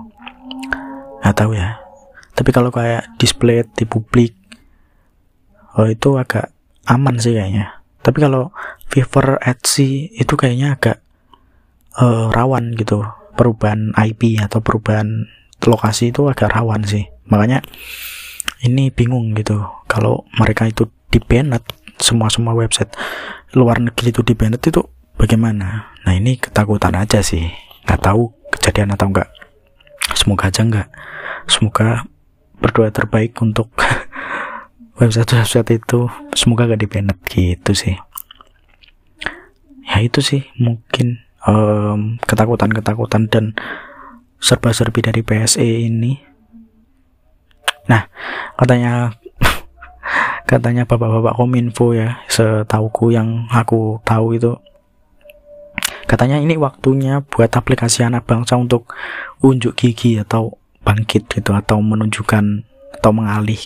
Nggak 1.22 1.36
tahu 1.36 1.52
ya. 1.58 1.78
Tapi 2.32 2.50
kalau 2.54 2.70
kayak 2.70 3.18
display 3.18 3.66
di 3.74 3.84
publik 3.84 4.38
oh, 5.74 5.90
itu 5.90 6.14
agak 6.16 6.54
aman 6.86 7.18
sih 7.18 7.34
kayaknya. 7.34 7.82
Tapi 8.00 8.18
kalau 8.22 8.54
Fiverr 8.88 9.42
Etsy 9.42 10.08
itu 10.16 10.38
kayaknya 10.38 10.78
agak 10.78 10.98
uh, 11.98 12.30
rawan 12.32 12.72
gitu. 12.78 13.04
Perubahan 13.38 13.94
IP 13.94 14.42
atau 14.42 14.58
perubahan 14.58 15.30
lokasi 15.62 16.10
itu 16.10 16.26
agak 16.26 16.50
rawan 16.50 16.82
sih. 16.86 17.06
Makanya 17.30 17.62
ini 18.64 18.90
bingung 18.90 19.34
gitu. 19.38 19.62
Kalau 19.86 20.26
mereka 20.34 20.66
itu 20.66 20.90
di 21.08 21.22
banned 21.22 21.62
semua 22.00 22.32
semua 22.32 22.54
website 22.54 22.90
luar 23.54 23.82
negeri 23.82 24.10
itu 24.14 24.22
di 24.22 24.34
banned 24.34 24.62
itu 24.62 24.82
bagaimana? 25.18 25.94
Nah 26.06 26.12
ini 26.14 26.38
ketakutan 26.38 26.94
aja 26.94 27.20
sih. 27.20 27.50
Nggak 27.84 28.00
tahu 28.04 28.32
kejadian 28.54 28.94
atau 28.94 29.10
enggak 29.10 29.28
semoga 30.16 30.48
aja 30.48 30.64
enggak 30.64 30.88
semoga 31.48 32.04
berdoa 32.58 32.90
terbaik 32.90 33.38
untuk 33.40 33.72
website-website 35.00 35.78
itu. 35.78 36.10
Semoga 36.34 36.68
gak 36.68 36.82
di 36.82 36.88
banned 36.90 37.18
gitu 37.30 37.72
sih. 37.72 37.96
Ya 39.88 40.04
itu 40.04 40.20
sih 40.20 40.44
mungkin 40.60 41.24
ketakutan 42.28 42.68
ketakutan-ketakutan 42.68 43.22
dan 43.32 43.44
serba-serbi 44.38 45.00
dari 45.00 45.20
PSE 45.24 45.64
ini. 45.64 46.20
Nah 47.88 48.04
katanya 48.60 49.16
katanya 50.48 50.88
bapak-bapak 50.88 51.36
kominfo 51.36 51.92
ya 51.92 52.24
setauku 52.32 53.12
yang 53.12 53.44
aku 53.52 54.00
tahu 54.08 54.40
itu. 54.40 54.56
Katanya 56.08 56.40
ini 56.40 56.56
waktunya 56.56 57.20
buat 57.20 57.52
aplikasi 57.52 58.00
anak 58.00 58.24
bangsa 58.24 58.56
untuk 58.56 58.88
unjuk 59.44 59.76
gigi 59.76 60.16
atau 60.16 60.56
bangkit 60.80 61.28
gitu 61.28 61.52
atau 61.52 61.84
menunjukkan 61.84 62.64
atau 62.96 63.10
mengalih 63.12 63.60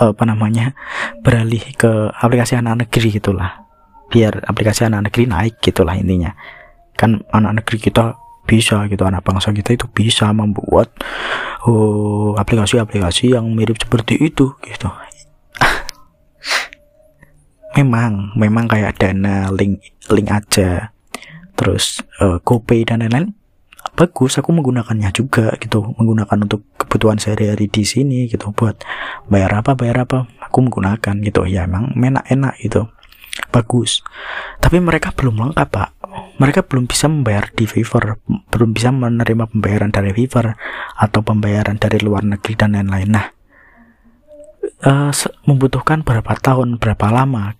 apa 0.00 0.24
namanya 0.24 0.72
beralih 1.20 1.60
ke 1.76 2.08
aplikasi 2.16 2.56
anak 2.56 2.88
negeri 2.88 3.20
gitulah. 3.20 3.68
Biar 4.08 4.48
aplikasi 4.48 4.88
anak 4.88 5.12
negeri 5.12 5.28
naik 5.28 5.60
gitulah 5.60 5.92
intinya. 5.92 6.32
Kan 6.96 7.20
anak 7.36 7.60
negeri 7.60 7.92
kita 7.92 8.16
bisa 8.48 8.88
gitu 8.88 9.04
anak 9.04 9.20
bangsa 9.20 9.52
kita 9.52 9.76
itu 9.76 9.84
bisa 9.92 10.32
membuat 10.32 10.88
aplikasi 11.64 12.80
aplikasi-aplikasi 12.80 13.36
yang 13.36 13.48
mirip 13.52 13.76
seperti 13.76 14.20
itu 14.20 14.56
gitu 14.64 14.88
memang 17.74 18.34
memang 18.38 18.70
kayak 18.70 18.98
dana 18.98 19.50
link 19.50 19.82
link 20.10 20.28
aja. 20.30 20.94
Terus 21.54 22.02
uh, 22.18 22.42
GoPay 22.42 22.86
dan 22.86 23.02
lain-lain 23.02 23.34
bagus 23.94 24.40
aku 24.40 24.50
menggunakannya 24.50 25.10
juga 25.14 25.54
gitu. 25.58 25.94
Menggunakan 25.98 26.38
untuk 26.46 26.66
kebutuhan 26.78 27.18
sehari-hari 27.18 27.70
di 27.70 27.86
sini 27.86 28.26
gitu. 28.30 28.50
Buat 28.54 28.82
bayar 29.30 29.62
apa 29.62 29.78
bayar 29.78 30.06
apa 30.06 30.26
aku 30.42 30.66
menggunakan 30.66 31.14
gitu. 31.22 31.46
Ya 31.46 31.66
emang 31.66 31.94
enak-enak 31.94 32.54
gitu. 32.62 32.90
Bagus. 33.50 34.02
Tapi 34.62 34.78
mereka 34.78 35.10
belum 35.10 35.34
lengkap 35.38 35.68
pak. 35.70 35.90
Mereka 36.38 36.66
belum 36.66 36.86
bisa 36.86 37.10
membayar 37.10 37.50
di 37.50 37.66
Fiverr. 37.66 38.18
Belum 38.50 38.70
bisa 38.70 38.94
menerima 38.94 39.50
pembayaran 39.50 39.90
dari 39.90 40.14
Fiverr 40.14 40.54
atau 40.94 41.20
pembayaran 41.26 41.78
dari 41.78 41.98
luar 41.98 42.22
negeri 42.22 42.54
dan 42.54 42.78
lain-lain. 42.78 43.10
Nah 43.10 43.33
uh, 44.84 45.10
membutuhkan 45.48 46.04
berapa 46.04 46.36
tahun 46.38 46.76
berapa 46.78 47.06
lama 47.10 47.56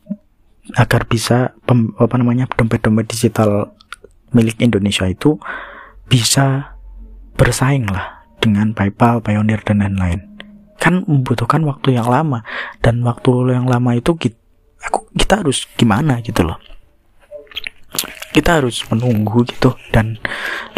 agar 0.77 1.05
bisa 1.05 1.53
pem, 1.69 1.93
apa 2.01 2.15
namanya 2.17 2.49
dompet-dompet 2.57 3.09
digital 3.13 3.77
milik 4.33 4.57
Indonesia 4.61 5.05
itu 5.05 5.37
bisa 6.09 6.77
bersaing 7.37 7.89
lah 7.89 8.25
dengan 8.41 8.73
PayPal, 8.73 9.21
Payoneer 9.21 9.61
dan 9.65 9.81
lain-lain. 9.81 10.21
Kan 10.81 11.05
membutuhkan 11.09 11.65
waktu 11.65 11.97
yang 11.97 12.09
lama 12.09 12.45
dan 12.81 13.01
waktu 13.05 13.57
yang 13.57 13.69
lama 13.69 13.97
itu 13.97 14.17
kita, 14.17 14.37
aku 14.85 15.09
kita 15.17 15.41
harus 15.45 15.65
gimana 15.77 16.21
gitu 16.21 16.45
loh. 16.45 16.61
Kita 18.35 18.61
harus 18.61 18.83
menunggu 18.91 19.47
gitu 19.47 19.79
dan 19.95 20.19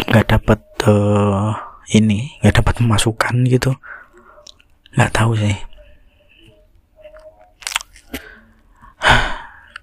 nggak 0.05 0.37
dapat 0.37 0.59
uh, 0.85 1.57
ini, 1.91 2.37
nggak 2.43 2.61
dapat 2.63 2.73
pemasukan 2.83 3.35
gitu. 3.49 3.71
Nggak 4.95 5.11
tahu 5.11 5.33
sih. 5.35 5.57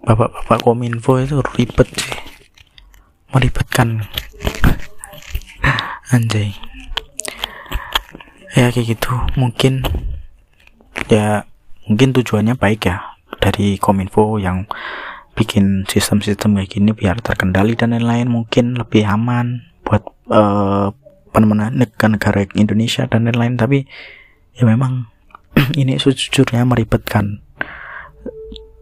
Bapak-bapak 0.04 0.60
kominfo 0.60 1.16
itu 1.16 1.40
ribet 1.56 1.88
sih 1.96 2.34
meribetkan. 3.34 4.06
Anjay. 6.14 6.54
Ya 8.54 8.70
kayak 8.70 8.86
gitu. 8.94 9.10
Mungkin 9.34 9.82
ya 11.10 11.48
mungkin 11.90 12.14
tujuannya 12.14 12.54
baik 12.54 12.86
ya 12.86 13.02
dari 13.42 13.80
kominfo 13.82 14.38
yang 14.38 14.70
bikin 15.34 15.82
sistem-sistem 15.90 16.54
kayak 16.54 16.70
gini 16.70 16.90
biar 16.94 17.18
terkendali 17.18 17.74
dan 17.74 17.92
lain-lain. 17.92 18.30
Mungkin 18.30 18.78
lebih 18.78 19.02
aman 19.08 19.66
buat 19.82 20.06
uh, 20.30 20.94
negara 21.34 22.46
Indonesia 22.54 23.10
dan 23.10 23.26
lain-lain. 23.26 23.58
Tapi 23.58 23.78
ya 24.54 24.62
memang 24.68 25.10
ini 25.80 25.98
sejujurnya 25.98 26.62
meribetkan 26.62 27.43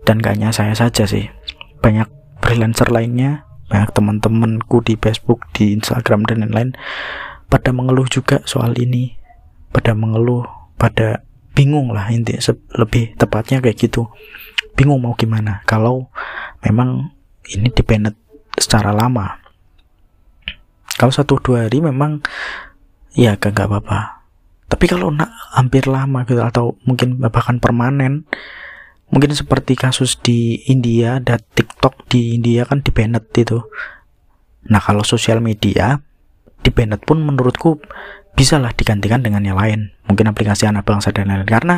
dan 0.02 0.18
gaknya 0.18 0.50
saya 0.50 0.74
saja 0.74 1.06
sih 1.06 1.30
banyak 1.82 2.06
freelancer 2.42 2.90
lainnya 2.90 3.46
banyak 3.72 3.88
teman-temanku 3.96 4.84
di 4.84 5.00
Facebook, 5.00 5.48
di 5.56 5.72
Instagram 5.72 6.28
dan 6.28 6.44
lain-lain 6.44 6.76
pada 7.48 7.72
mengeluh 7.72 8.04
juga 8.04 8.44
soal 8.44 8.76
ini, 8.76 9.16
pada 9.72 9.96
mengeluh, 9.96 10.44
pada 10.76 11.24
bingung 11.56 11.88
lah 11.92 12.12
inti 12.12 12.36
lebih 12.76 13.16
tepatnya 13.16 13.64
kayak 13.64 13.80
gitu. 13.80 14.12
Bingung 14.76 15.00
mau 15.00 15.16
gimana 15.16 15.64
kalau 15.64 16.12
memang 16.60 17.16
ini 17.48 17.72
dependent 17.72 18.16
secara 18.60 18.92
lama. 18.92 19.40
Kalau 21.00 21.12
satu 21.12 21.40
dua 21.40 21.64
hari 21.64 21.80
memang 21.80 22.20
ya 23.16 23.40
gak 23.40 23.56
apa-apa. 23.56 24.20
Tapi 24.68 24.84
kalau 24.84 25.12
nak 25.12 25.32
hampir 25.52 25.88
lama 25.88 26.24
gitu 26.28 26.40
atau 26.44 26.76
mungkin 26.84 27.20
bahkan 27.20 27.56
permanen, 27.56 28.28
mungkin 29.12 29.37
seperti 29.37 29.77
kasus 29.77 30.16
di 30.16 30.64
India 30.66 31.20
ada 31.20 31.37
TikTok 31.37 32.09
di 32.09 32.35
India 32.40 32.64
kan 32.64 32.81
di 32.81 32.88
banned 32.88 33.29
itu. 33.37 33.61
Nah 34.72 34.81
kalau 34.81 35.05
sosial 35.05 35.44
media 35.44 36.01
di 36.64 36.72
banned 36.72 37.05
pun 37.05 37.20
menurutku 37.20 37.77
bisalah 38.33 38.72
digantikan 38.72 39.20
dengan 39.20 39.44
yang 39.44 39.61
lain. 39.61 39.92
Mungkin 40.09 40.33
aplikasi 40.33 40.64
anak 40.64 40.88
bangsa 40.88 41.12
dan 41.12 41.29
lain-lain. 41.29 41.46
Karena 41.53 41.77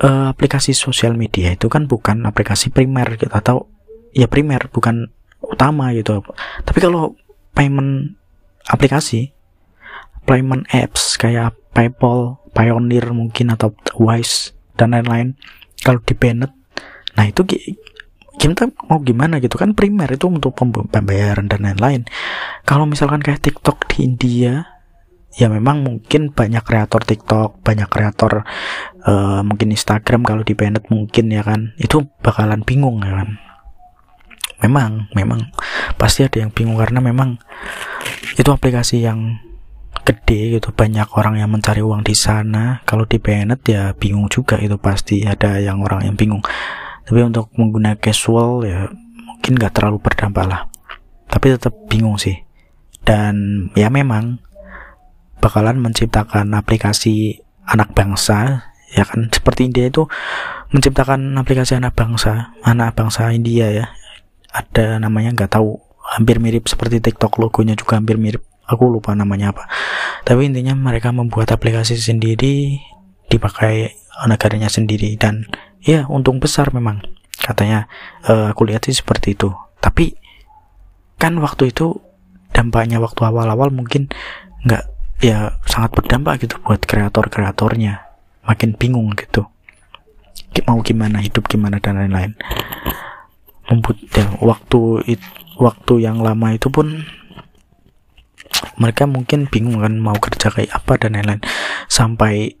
uh, 0.00 0.32
aplikasi 0.32 0.72
sosial 0.72 1.12
media 1.14 1.52
itu 1.52 1.68
kan 1.68 1.84
bukan 1.84 2.24
aplikasi 2.24 2.72
primer 2.72 3.20
gitu 3.20 3.28
atau 3.28 3.68
ya 4.16 4.24
primer 4.24 4.72
bukan 4.72 5.12
utama 5.44 5.92
gitu. 5.92 6.24
Tapi 6.64 6.78
kalau 6.80 7.12
payment 7.52 8.16
aplikasi 8.72 9.36
payment 10.24 10.64
apps 10.72 11.20
kayak 11.20 11.54
PayPal, 11.76 12.40
Pioneer 12.56 13.12
mungkin 13.12 13.52
atau 13.52 13.76
Wise 14.00 14.56
dan 14.80 14.96
lain-lain 14.96 15.36
kalau 15.86 16.02
di 16.02 16.18
Bennett 16.18 16.50
nah 17.14 17.22
itu 17.22 17.46
kita 18.36 18.68
mau 18.90 18.98
gimana 19.00 19.38
gitu 19.38 19.54
kan 19.54 19.72
primer 19.72 20.10
itu 20.10 20.26
untuk 20.26 20.58
pembayaran 20.90 21.46
dan 21.46 21.62
lain-lain 21.62 22.02
kalau 22.66 22.84
misalkan 22.84 23.22
kayak 23.22 23.46
TikTok 23.46 23.86
di 23.86 24.04
India 24.04 24.76
ya 25.36 25.52
memang 25.52 25.84
mungkin 25.84 26.32
banyak 26.32 26.64
kreator 26.64 27.04
TikTok, 27.04 27.60
banyak 27.60 27.86
kreator 27.92 28.48
uh, 29.04 29.44
mungkin 29.44 29.68
Instagram 29.68 30.24
kalau 30.24 30.40
di 30.42 30.56
Bennett 30.56 30.88
mungkin 30.88 31.28
ya 31.28 31.44
kan, 31.44 31.76
itu 31.76 32.08
bakalan 32.24 32.64
bingung 32.64 33.04
ya 33.04 33.22
kan. 33.22 33.36
Memang, 34.64 35.12
memang 35.12 35.52
pasti 36.00 36.24
ada 36.24 36.40
yang 36.40 36.48
bingung 36.48 36.80
karena 36.80 37.04
memang 37.04 37.36
itu 38.40 38.48
aplikasi 38.48 39.04
yang 39.04 39.36
gede 40.06 40.56
gitu. 40.56 40.70
Banyak 40.70 41.10
orang 41.18 41.42
yang 41.42 41.50
mencari 41.50 41.82
uang 41.82 42.06
di 42.06 42.14
sana. 42.14 42.80
Kalau 42.86 43.02
di 43.02 43.18
Bennett 43.18 43.66
ya 43.66 43.90
bingung 43.98 44.30
juga 44.30 44.56
itu. 44.62 44.78
Pasti 44.78 45.26
ada 45.26 45.58
yang 45.58 45.82
orang 45.82 46.06
yang 46.06 46.14
bingung. 46.14 46.40
Tapi 47.02 47.20
untuk 47.26 47.50
menggunakan 47.58 47.98
casual 47.98 48.62
ya 48.62 48.86
mungkin 49.26 49.58
gak 49.58 49.74
terlalu 49.74 49.98
berdampak 49.98 50.46
lah. 50.46 50.62
Tapi 51.26 51.58
tetap 51.58 51.74
bingung 51.90 52.16
sih. 52.16 52.38
Dan 53.02 53.66
ya 53.74 53.90
memang 53.90 54.38
bakalan 55.42 55.78
menciptakan 55.78 56.54
aplikasi 56.54 57.42
anak 57.66 57.90
bangsa 57.92 58.70
ya 58.94 59.02
kan? 59.02 59.30
Seperti 59.30 59.66
India 59.66 59.90
itu 59.90 60.06
menciptakan 60.70 61.34
aplikasi 61.38 61.78
anak 61.78 61.94
bangsa 61.94 62.54
anak 62.62 62.94
bangsa 62.94 63.30
India 63.34 63.70
ya. 63.70 63.86
Ada 64.54 65.02
namanya 65.02 65.34
nggak 65.34 65.58
tahu. 65.58 65.82
Hampir 66.06 66.38
mirip 66.38 66.70
seperti 66.70 67.02
TikTok 67.02 67.42
logonya 67.42 67.74
juga 67.74 67.98
hampir 67.98 68.14
mirip 68.14 68.46
aku 68.66 68.90
lupa 68.90 69.14
namanya 69.14 69.54
apa. 69.54 69.70
Tapi 70.26 70.50
intinya 70.50 70.74
mereka 70.74 71.14
membuat 71.14 71.54
aplikasi 71.54 71.94
sendiri 71.96 72.82
dipakai 73.30 73.94
negaranya 74.26 74.70
sendiri 74.70 75.14
dan 75.14 75.46
ya 75.82 76.04
untung 76.10 76.42
besar 76.42 76.74
memang. 76.74 77.02
Katanya 77.36 77.86
uh, 78.26 78.50
aku 78.50 78.66
lihat 78.66 78.90
sih 78.90 78.96
seperti 78.96 79.38
itu. 79.38 79.54
Tapi 79.78 80.18
kan 81.16 81.38
waktu 81.38 81.70
itu 81.70 81.94
dampaknya 82.50 82.98
waktu 82.98 83.22
awal-awal 83.22 83.70
mungkin 83.70 84.10
nggak 84.66 84.84
ya 85.22 85.54
sangat 85.68 85.94
berdampak 85.94 86.42
gitu 86.42 86.58
buat 86.64 86.82
kreator-kreatornya. 86.82 88.02
Makin 88.46 88.74
bingung 88.74 89.14
gitu. 89.14 89.46
Mau 90.64 90.80
gimana 90.80 91.20
hidup 91.20 91.46
gimana 91.46 91.78
dan 91.78 92.00
lain-lain. 92.00 92.32
Membut 93.66 93.98
ya, 94.14 94.26
waktu 94.40 95.02
it, 95.04 95.22
waktu 95.58 96.06
yang 96.06 96.22
lama 96.22 96.54
itu 96.54 96.70
pun 96.72 97.04
mereka 98.76 99.04
mungkin 99.08 99.48
bingung 99.48 99.80
kan 99.80 99.96
mau 99.96 100.16
kerja 100.16 100.52
kayak 100.52 100.72
apa 100.72 100.96
dan 101.00 101.16
lain-lain. 101.16 101.40
Sampai 101.88 102.56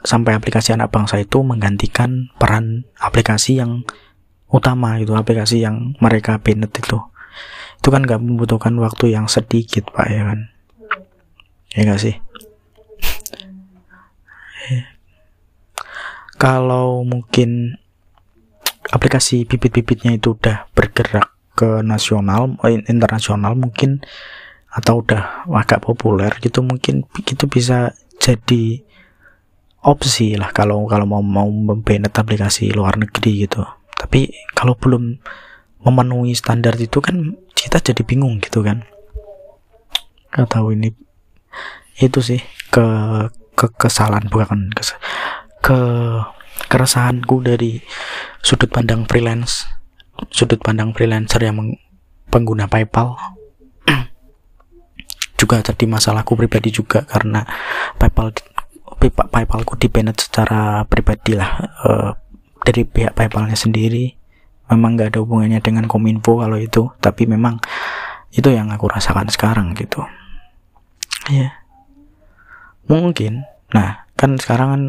sampai 0.00 0.32
aplikasi 0.36 0.72
anak 0.72 0.88
bangsa 0.92 1.20
itu 1.20 1.44
menggantikan 1.44 2.32
peran 2.40 2.88
aplikasi 2.96 3.60
yang 3.60 3.84
utama 4.50 4.98
itu 4.98 5.12
aplikasi 5.14 5.62
yang 5.62 5.94
mereka 6.00 6.40
pinet 6.40 6.72
itu. 6.72 6.98
Itu 7.80 7.88
kan 7.88 8.04
nggak 8.04 8.20
membutuhkan 8.20 8.76
waktu 8.80 9.12
yang 9.16 9.28
sedikit 9.28 9.88
pak 9.92 10.08
ya 10.08 10.22
kan? 10.28 10.52
Ya 11.70 11.86
gak 11.86 12.02
sih? 12.02 12.18
Kalau 16.42 17.06
mungkin 17.06 17.78
aplikasi 18.90 19.46
bibit-bibitnya 19.46 20.18
itu 20.18 20.34
udah 20.34 20.66
bergerak 20.74 21.30
ke 21.54 21.84
nasional 21.86 22.58
eh, 22.66 22.82
internasional 22.90 23.54
mungkin 23.54 24.02
atau 24.70 25.02
udah 25.02 25.50
agak 25.50 25.82
populer 25.82 26.30
gitu 26.38 26.62
mungkin 26.62 27.02
itu 27.26 27.44
bisa 27.50 27.90
jadi 28.22 28.86
opsi 29.82 30.36
lah 30.36 30.52
kalau 30.52 30.84
kalau 30.86 31.08
mau 31.08 31.24
mau 31.24 31.48
membenet 31.48 32.12
aplikasi 32.14 32.70
luar 32.70 33.00
negeri 33.00 33.48
gitu. 33.48 33.64
Tapi 33.96 34.30
kalau 34.54 34.76
belum 34.76 35.18
memenuhi 35.80 36.36
standar 36.36 36.76
itu 36.76 37.00
kan 37.00 37.34
kita 37.56 37.80
jadi 37.80 38.02
bingung 38.04 38.38
gitu 38.38 38.60
kan. 38.62 38.84
Nggak 40.30 40.48
tahu 40.52 40.76
ini 40.76 40.94
itu 42.00 42.20
sih 42.22 42.40
ke 42.70 42.86
ke 43.58 43.66
kesalahan 43.76 44.30
bukan 44.30 44.72
kes, 44.72 44.96
ke 45.60 45.78
keresahanku 46.70 47.42
dari 47.44 47.82
sudut 48.40 48.70
pandang 48.72 49.04
freelance 49.04 49.68
sudut 50.28 50.60
pandang 50.60 50.92
freelancer 50.92 51.40
yang 51.40 51.76
pengguna 52.28 52.68
PayPal 52.68 53.16
juga 55.50 55.74
jadi 55.74 55.84
masalahku 55.90 56.38
pribadi 56.38 56.70
juga 56.70 57.02
karena 57.02 57.42
PayPal 57.98 58.30
PayPalku 59.34 59.74
dibanet 59.82 60.22
secara 60.22 60.86
pribadi 60.86 61.34
lah 61.34 61.58
uh, 61.82 62.14
dari 62.62 62.86
pihak 62.86 63.18
PayPalnya 63.18 63.58
sendiri. 63.58 64.14
Memang 64.70 64.94
nggak 64.94 65.10
ada 65.10 65.26
hubungannya 65.26 65.58
dengan 65.58 65.90
Kominfo 65.90 66.38
kalau 66.38 66.54
itu 66.54 66.94
tapi 67.02 67.26
memang 67.26 67.58
itu 68.30 68.46
yang 68.46 68.70
aku 68.70 68.86
rasakan 68.86 69.26
sekarang 69.26 69.74
gitu. 69.74 70.06
Ya 71.26 71.50
yeah. 71.50 71.52
mungkin 72.86 73.42
nah 73.74 74.06
kan 74.14 74.38
sekarang 74.38 74.68
kan 74.70 74.82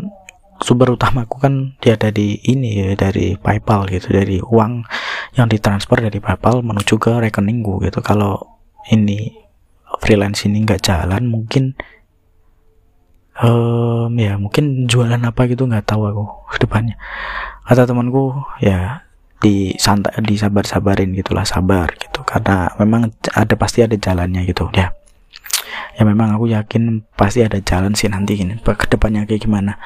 sumber 0.62 0.94
utamaku 0.94 1.42
kan 1.42 1.74
dia 1.82 1.98
ada 1.98 2.14
di 2.14 2.38
ini 2.46 2.86
ya 2.86 2.94
dari 2.94 3.34
PayPal 3.34 3.90
gitu 3.90 4.14
dari 4.14 4.38
uang 4.38 4.86
yang 5.34 5.50
ditransfer 5.50 6.06
dari 6.06 6.22
PayPal 6.22 6.62
menuju 6.62 7.02
ke 7.02 7.18
rekeningku 7.18 7.82
gitu. 7.82 8.06
Kalau 8.06 8.62
ini 8.94 9.41
freelance 10.02 10.50
ini 10.50 10.66
nggak 10.66 10.82
jalan 10.82 11.30
mungkin 11.30 11.78
um, 13.38 14.10
ya 14.18 14.36
mungkin 14.42 14.90
jualan 14.90 15.22
apa 15.22 15.46
gitu 15.46 15.70
nggak 15.70 15.86
tahu 15.86 16.10
aku 16.10 16.24
ke 16.52 16.58
depannya. 16.66 16.98
Kata 17.64 17.86
temanku 17.86 18.34
ya 18.60 19.06
di 19.42 19.74
santai 19.78 20.18
di 20.26 20.36
sabar 20.36 20.66
sabarin 20.66 21.14
gitulah 21.14 21.46
sabar 21.46 21.94
gitu. 22.02 22.26
Karena 22.26 22.74
memang 22.82 23.14
ada 23.32 23.54
pasti 23.56 23.86
ada 23.86 23.94
jalannya 23.96 24.44
gitu 24.50 24.68
ya. 24.74 24.92
Ya 25.96 26.04
memang 26.04 26.34
aku 26.34 26.50
yakin 26.50 27.06
pasti 27.14 27.46
ada 27.46 27.62
jalan 27.62 27.94
sih 27.94 28.10
nanti 28.10 28.36
gini 28.36 28.58
ke 28.58 28.86
depannya 28.90 29.30
kayak 29.30 29.46
gimana. 29.46 29.78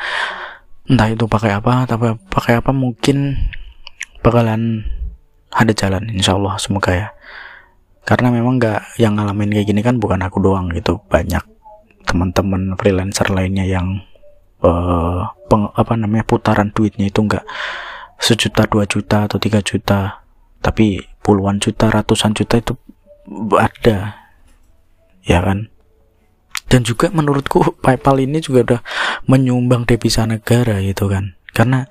Entah 0.87 1.11
itu 1.11 1.27
pakai 1.27 1.51
apa 1.59 1.83
tapi 1.89 2.15
pakai 2.31 2.61
apa 2.63 2.71
mungkin 2.71 3.35
bakalan 4.21 4.85
ada 5.53 5.71
jalan 5.71 6.09
insya 6.09 6.35
Allah 6.35 6.57
semoga 6.57 6.91
ya 6.91 7.07
karena 8.05 8.29
memang 8.29 8.61
nggak 8.61 9.01
yang 9.01 9.17
ngalamin 9.17 9.49
kayak 9.49 9.67
gini 9.67 9.81
kan 9.81 9.97
bukan 9.97 10.21
aku 10.21 10.37
doang 10.37 10.69
gitu. 10.71 11.01
Banyak 11.09 11.41
teman-teman 12.05 12.77
freelancer 12.77 13.25
lainnya 13.33 13.65
yang 13.65 14.05
uh, 14.61 15.25
peng, 15.49 15.73
apa 15.73 15.97
namanya 15.97 16.21
putaran 16.21 16.69
duitnya 16.69 17.09
itu 17.09 17.25
enggak 17.25 17.41
sejuta 18.21 18.69
dua 18.69 18.85
juta 18.85 19.25
atau 19.25 19.41
tiga 19.41 19.65
juta. 19.65 20.21
Tapi 20.61 21.01
puluhan 21.25 21.57
juta 21.57 21.89
ratusan 21.89 22.37
juta 22.37 22.61
itu 22.61 22.77
ada. 23.57 24.21
Ya 25.25 25.41
kan? 25.41 25.73
Dan 26.69 26.85
juga 26.85 27.09
menurutku 27.09 27.73
PayPal 27.83 28.21
ini 28.21 28.37
juga 28.37 28.59
udah 28.61 28.81
menyumbang 29.25 29.89
devisa 29.89 30.29
negara 30.29 30.77
gitu 30.85 31.09
kan. 31.09 31.33
Karena 31.57 31.89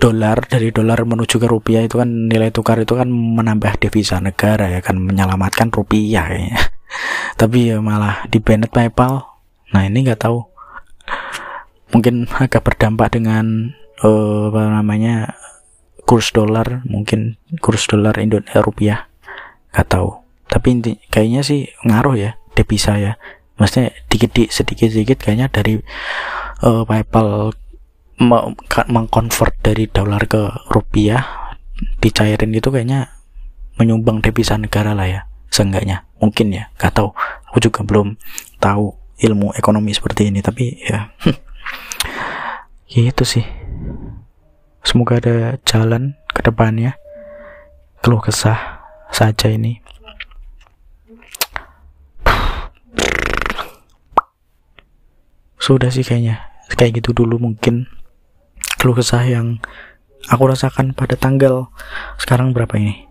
dolar 0.00 0.48
dari 0.48 0.72
dolar 0.72 1.04
menuju 1.04 1.36
ke 1.36 1.44
rupiah 1.44 1.84
itu 1.84 2.00
kan 2.00 2.08
nilai 2.08 2.48
tukar 2.48 2.80
itu 2.80 2.96
kan 2.96 3.12
menambah 3.12 3.76
devisa 3.76 4.16
negara 4.18 4.72
ya 4.72 4.80
kan 4.80 4.96
menyelamatkan 4.96 5.68
rupiah 5.68 6.24
kayaknya. 6.24 6.60
Tapi 7.40 7.58
ya 7.68 7.78
malah 7.84 8.24
di 8.32 8.40
banned 8.40 8.72
PayPal. 8.72 9.20
Nah 9.76 9.82
ini 9.84 10.08
nggak 10.08 10.24
tahu. 10.24 10.40
Mungkin 11.92 12.24
agak 12.32 12.64
berdampak 12.64 13.20
dengan 13.20 13.76
uh, 14.00 14.48
apa 14.48 14.80
namanya 14.80 15.36
kurs 16.08 16.32
dolar 16.32 16.82
mungkin 16.88 17.36
kurs 17.60 17.84
dolar 17.84 18.16
Indonesia 18.16 18.56
eh, 18.56 18.64
rupiah. 18.64 18.98
Nggak 19.76 19.88
tahu. 19.92 20.10
Tapi 20.50 20.66
inti, 20.74 20.92
kayaknya 21.12 21.46
sih 21.46 21.68
ngaruh 21.86 22.16
ya 22.16 22.30
devisa 22.56 22.96
ya. 22.96 23.20
Maksudnya 23.60 23.92
dikit 24.08 24.32
di 24.32 24.48
sedikit 24.48 24.88
sedikit 24.88 25.20
kayaknya 25.20 25.52
dari 25.52 25.76
uh, 26.64 26.82
PayPal 26.88 27.52
mengkonvert 28.20 29.56
dari 29.64 29.88
dolar 29.88 30.28
ke 30.28 30.68
rupiah 30.68 31.56
dicairin 32.04 32.52
itu 32.52 32.68
kayaknya 32.68 33.16
menyumbang 33.80 34.20
devisa 34.20 34.60
negara 34.60 34.92
lah 34.92 35.08
ya 35.08 35.20
seenggaknya. 35.48 36.04
Mungkin 36.20 36.52
ya 36.52 36.68
gak 36.76 37.00
tahu. 37.00 37.16
Aku 37.48 37.58
juga 37.58 37.80
belum 37.82 38.20
tahu 38.60 38.92
ilmu 39.20 39.56
ekonomi 39.56 39.92
seperti 39.92 40.28
ini 40.28 40.44
tapi 40.44 40.76
ya 40.84 41.08
gitu 42.92 43.24
sih. 43.24 43.44
Semoga 44.84 45.20
ada 45.20 45.56
jalan 45.64 46.16
ke 46.32 46.40
depannya. 46.44 46.96
Keluh 48.00 48.20
kesah 48.20 48.84
saja 49.12 49.48
ini. 49.48 49.80
Sudah 55.60 55.92
sih 55.92 56.04
kayaknya. 56.04 56.48
Kayak 56.76 57.02
gitu 57.04 57.12
dulu 57.24 57.36
mungkin 57.36 57.99
keluh 58.80 58.96
kesah 58.96 59.28
yang 59.28 59.60
aku 60.32 60.48
rasakan 60.48 60.96
pada 60.96 61.12
tanggal 61.20 61.68
sekarang 62.16 62.56
berapa 62.56 62.80
ini? 62.80 63.04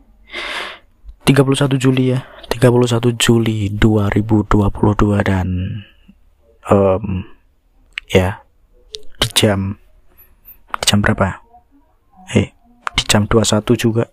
31 1.29 1.77
Juli 1.77 2.17
ya 2.17 2.25
31 2.49 3.13
Juli 3.21 3.69
2022 3.77 4.65
dan 5.21 5.85
um, 6.73 7.21
ya 8.09 8.41
di 9.21 9.29
jam 9.37 9.77
di 10.81 10.85
jam 10.89 11.05
berapa? 11.05 11.37
Eh 12.33 12.49
di 12.97 13.03
jam 13.05 13.29
21 13.29 13.61
juga 13.77 14.09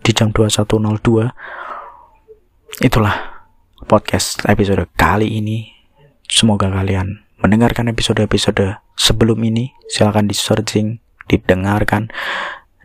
di 0.00 0.16
jam 0.16 0.32
21.02 0.32 2.80
itulah 2.80 3.44
podcast 3.84 4.48
episode 4.48 4.88
kali 4.96 5.44
ini. 5.44 5.76
Semoga 6.24 6.72
kalian 6.72 7.20
mendengarkan 7.44 7.92
episode-episode 7.92 8.85
sebelum 8.96 9.38
ini 9.44 9.76
silahkan 9.86 10.26
di 10.26 10.34
searching 10.34 10.98
didengarkan 11.28 12.08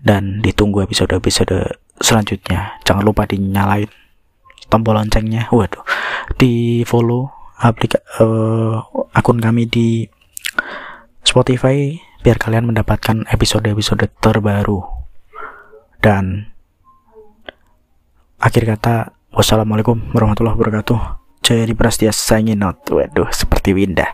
dan 0.03 0.43
ditunggu 0.43 0.83
episode-episode 0.85 1.79
selanjutnya. 1.97 2.77
Jangan 2.83 3.03
lupa 3.07 3.25
dinyalain 3.25 3.89
tombol 4.67 4.99
loncengnya. 4.99 5.47
Waduh 5.49 5.81
di 6.35 6.81
follow 6.85 7.31
aplika 7.61 8.01
uh, 8.21 8.81
akun 9.13 9.37
kami 9.37 9.69
di 9.69 10.05
Spotify 11.21 11.95
biar 12.21 12.37
kalian 12.37 12.69
mendapatkan 12.69 13.25
episode-episode 13.29 14.09
terbaru. 14.21 14.81
Dan 16.01 16.49
akhir 18.41 18.65
kata 18.65 19.13
wassalamualaikum 19.33 20.13
warahmatullahi 20.13 20.57
wabarakatuh. 20.57 21.21
Jaya 21.41 21.65
Prastia 21.73 22.13
signing 22.13 22.61
out 22.61 22.85
waduh 22.93 23.29
seperti 23.33 23.73
Winda 23.73 24.13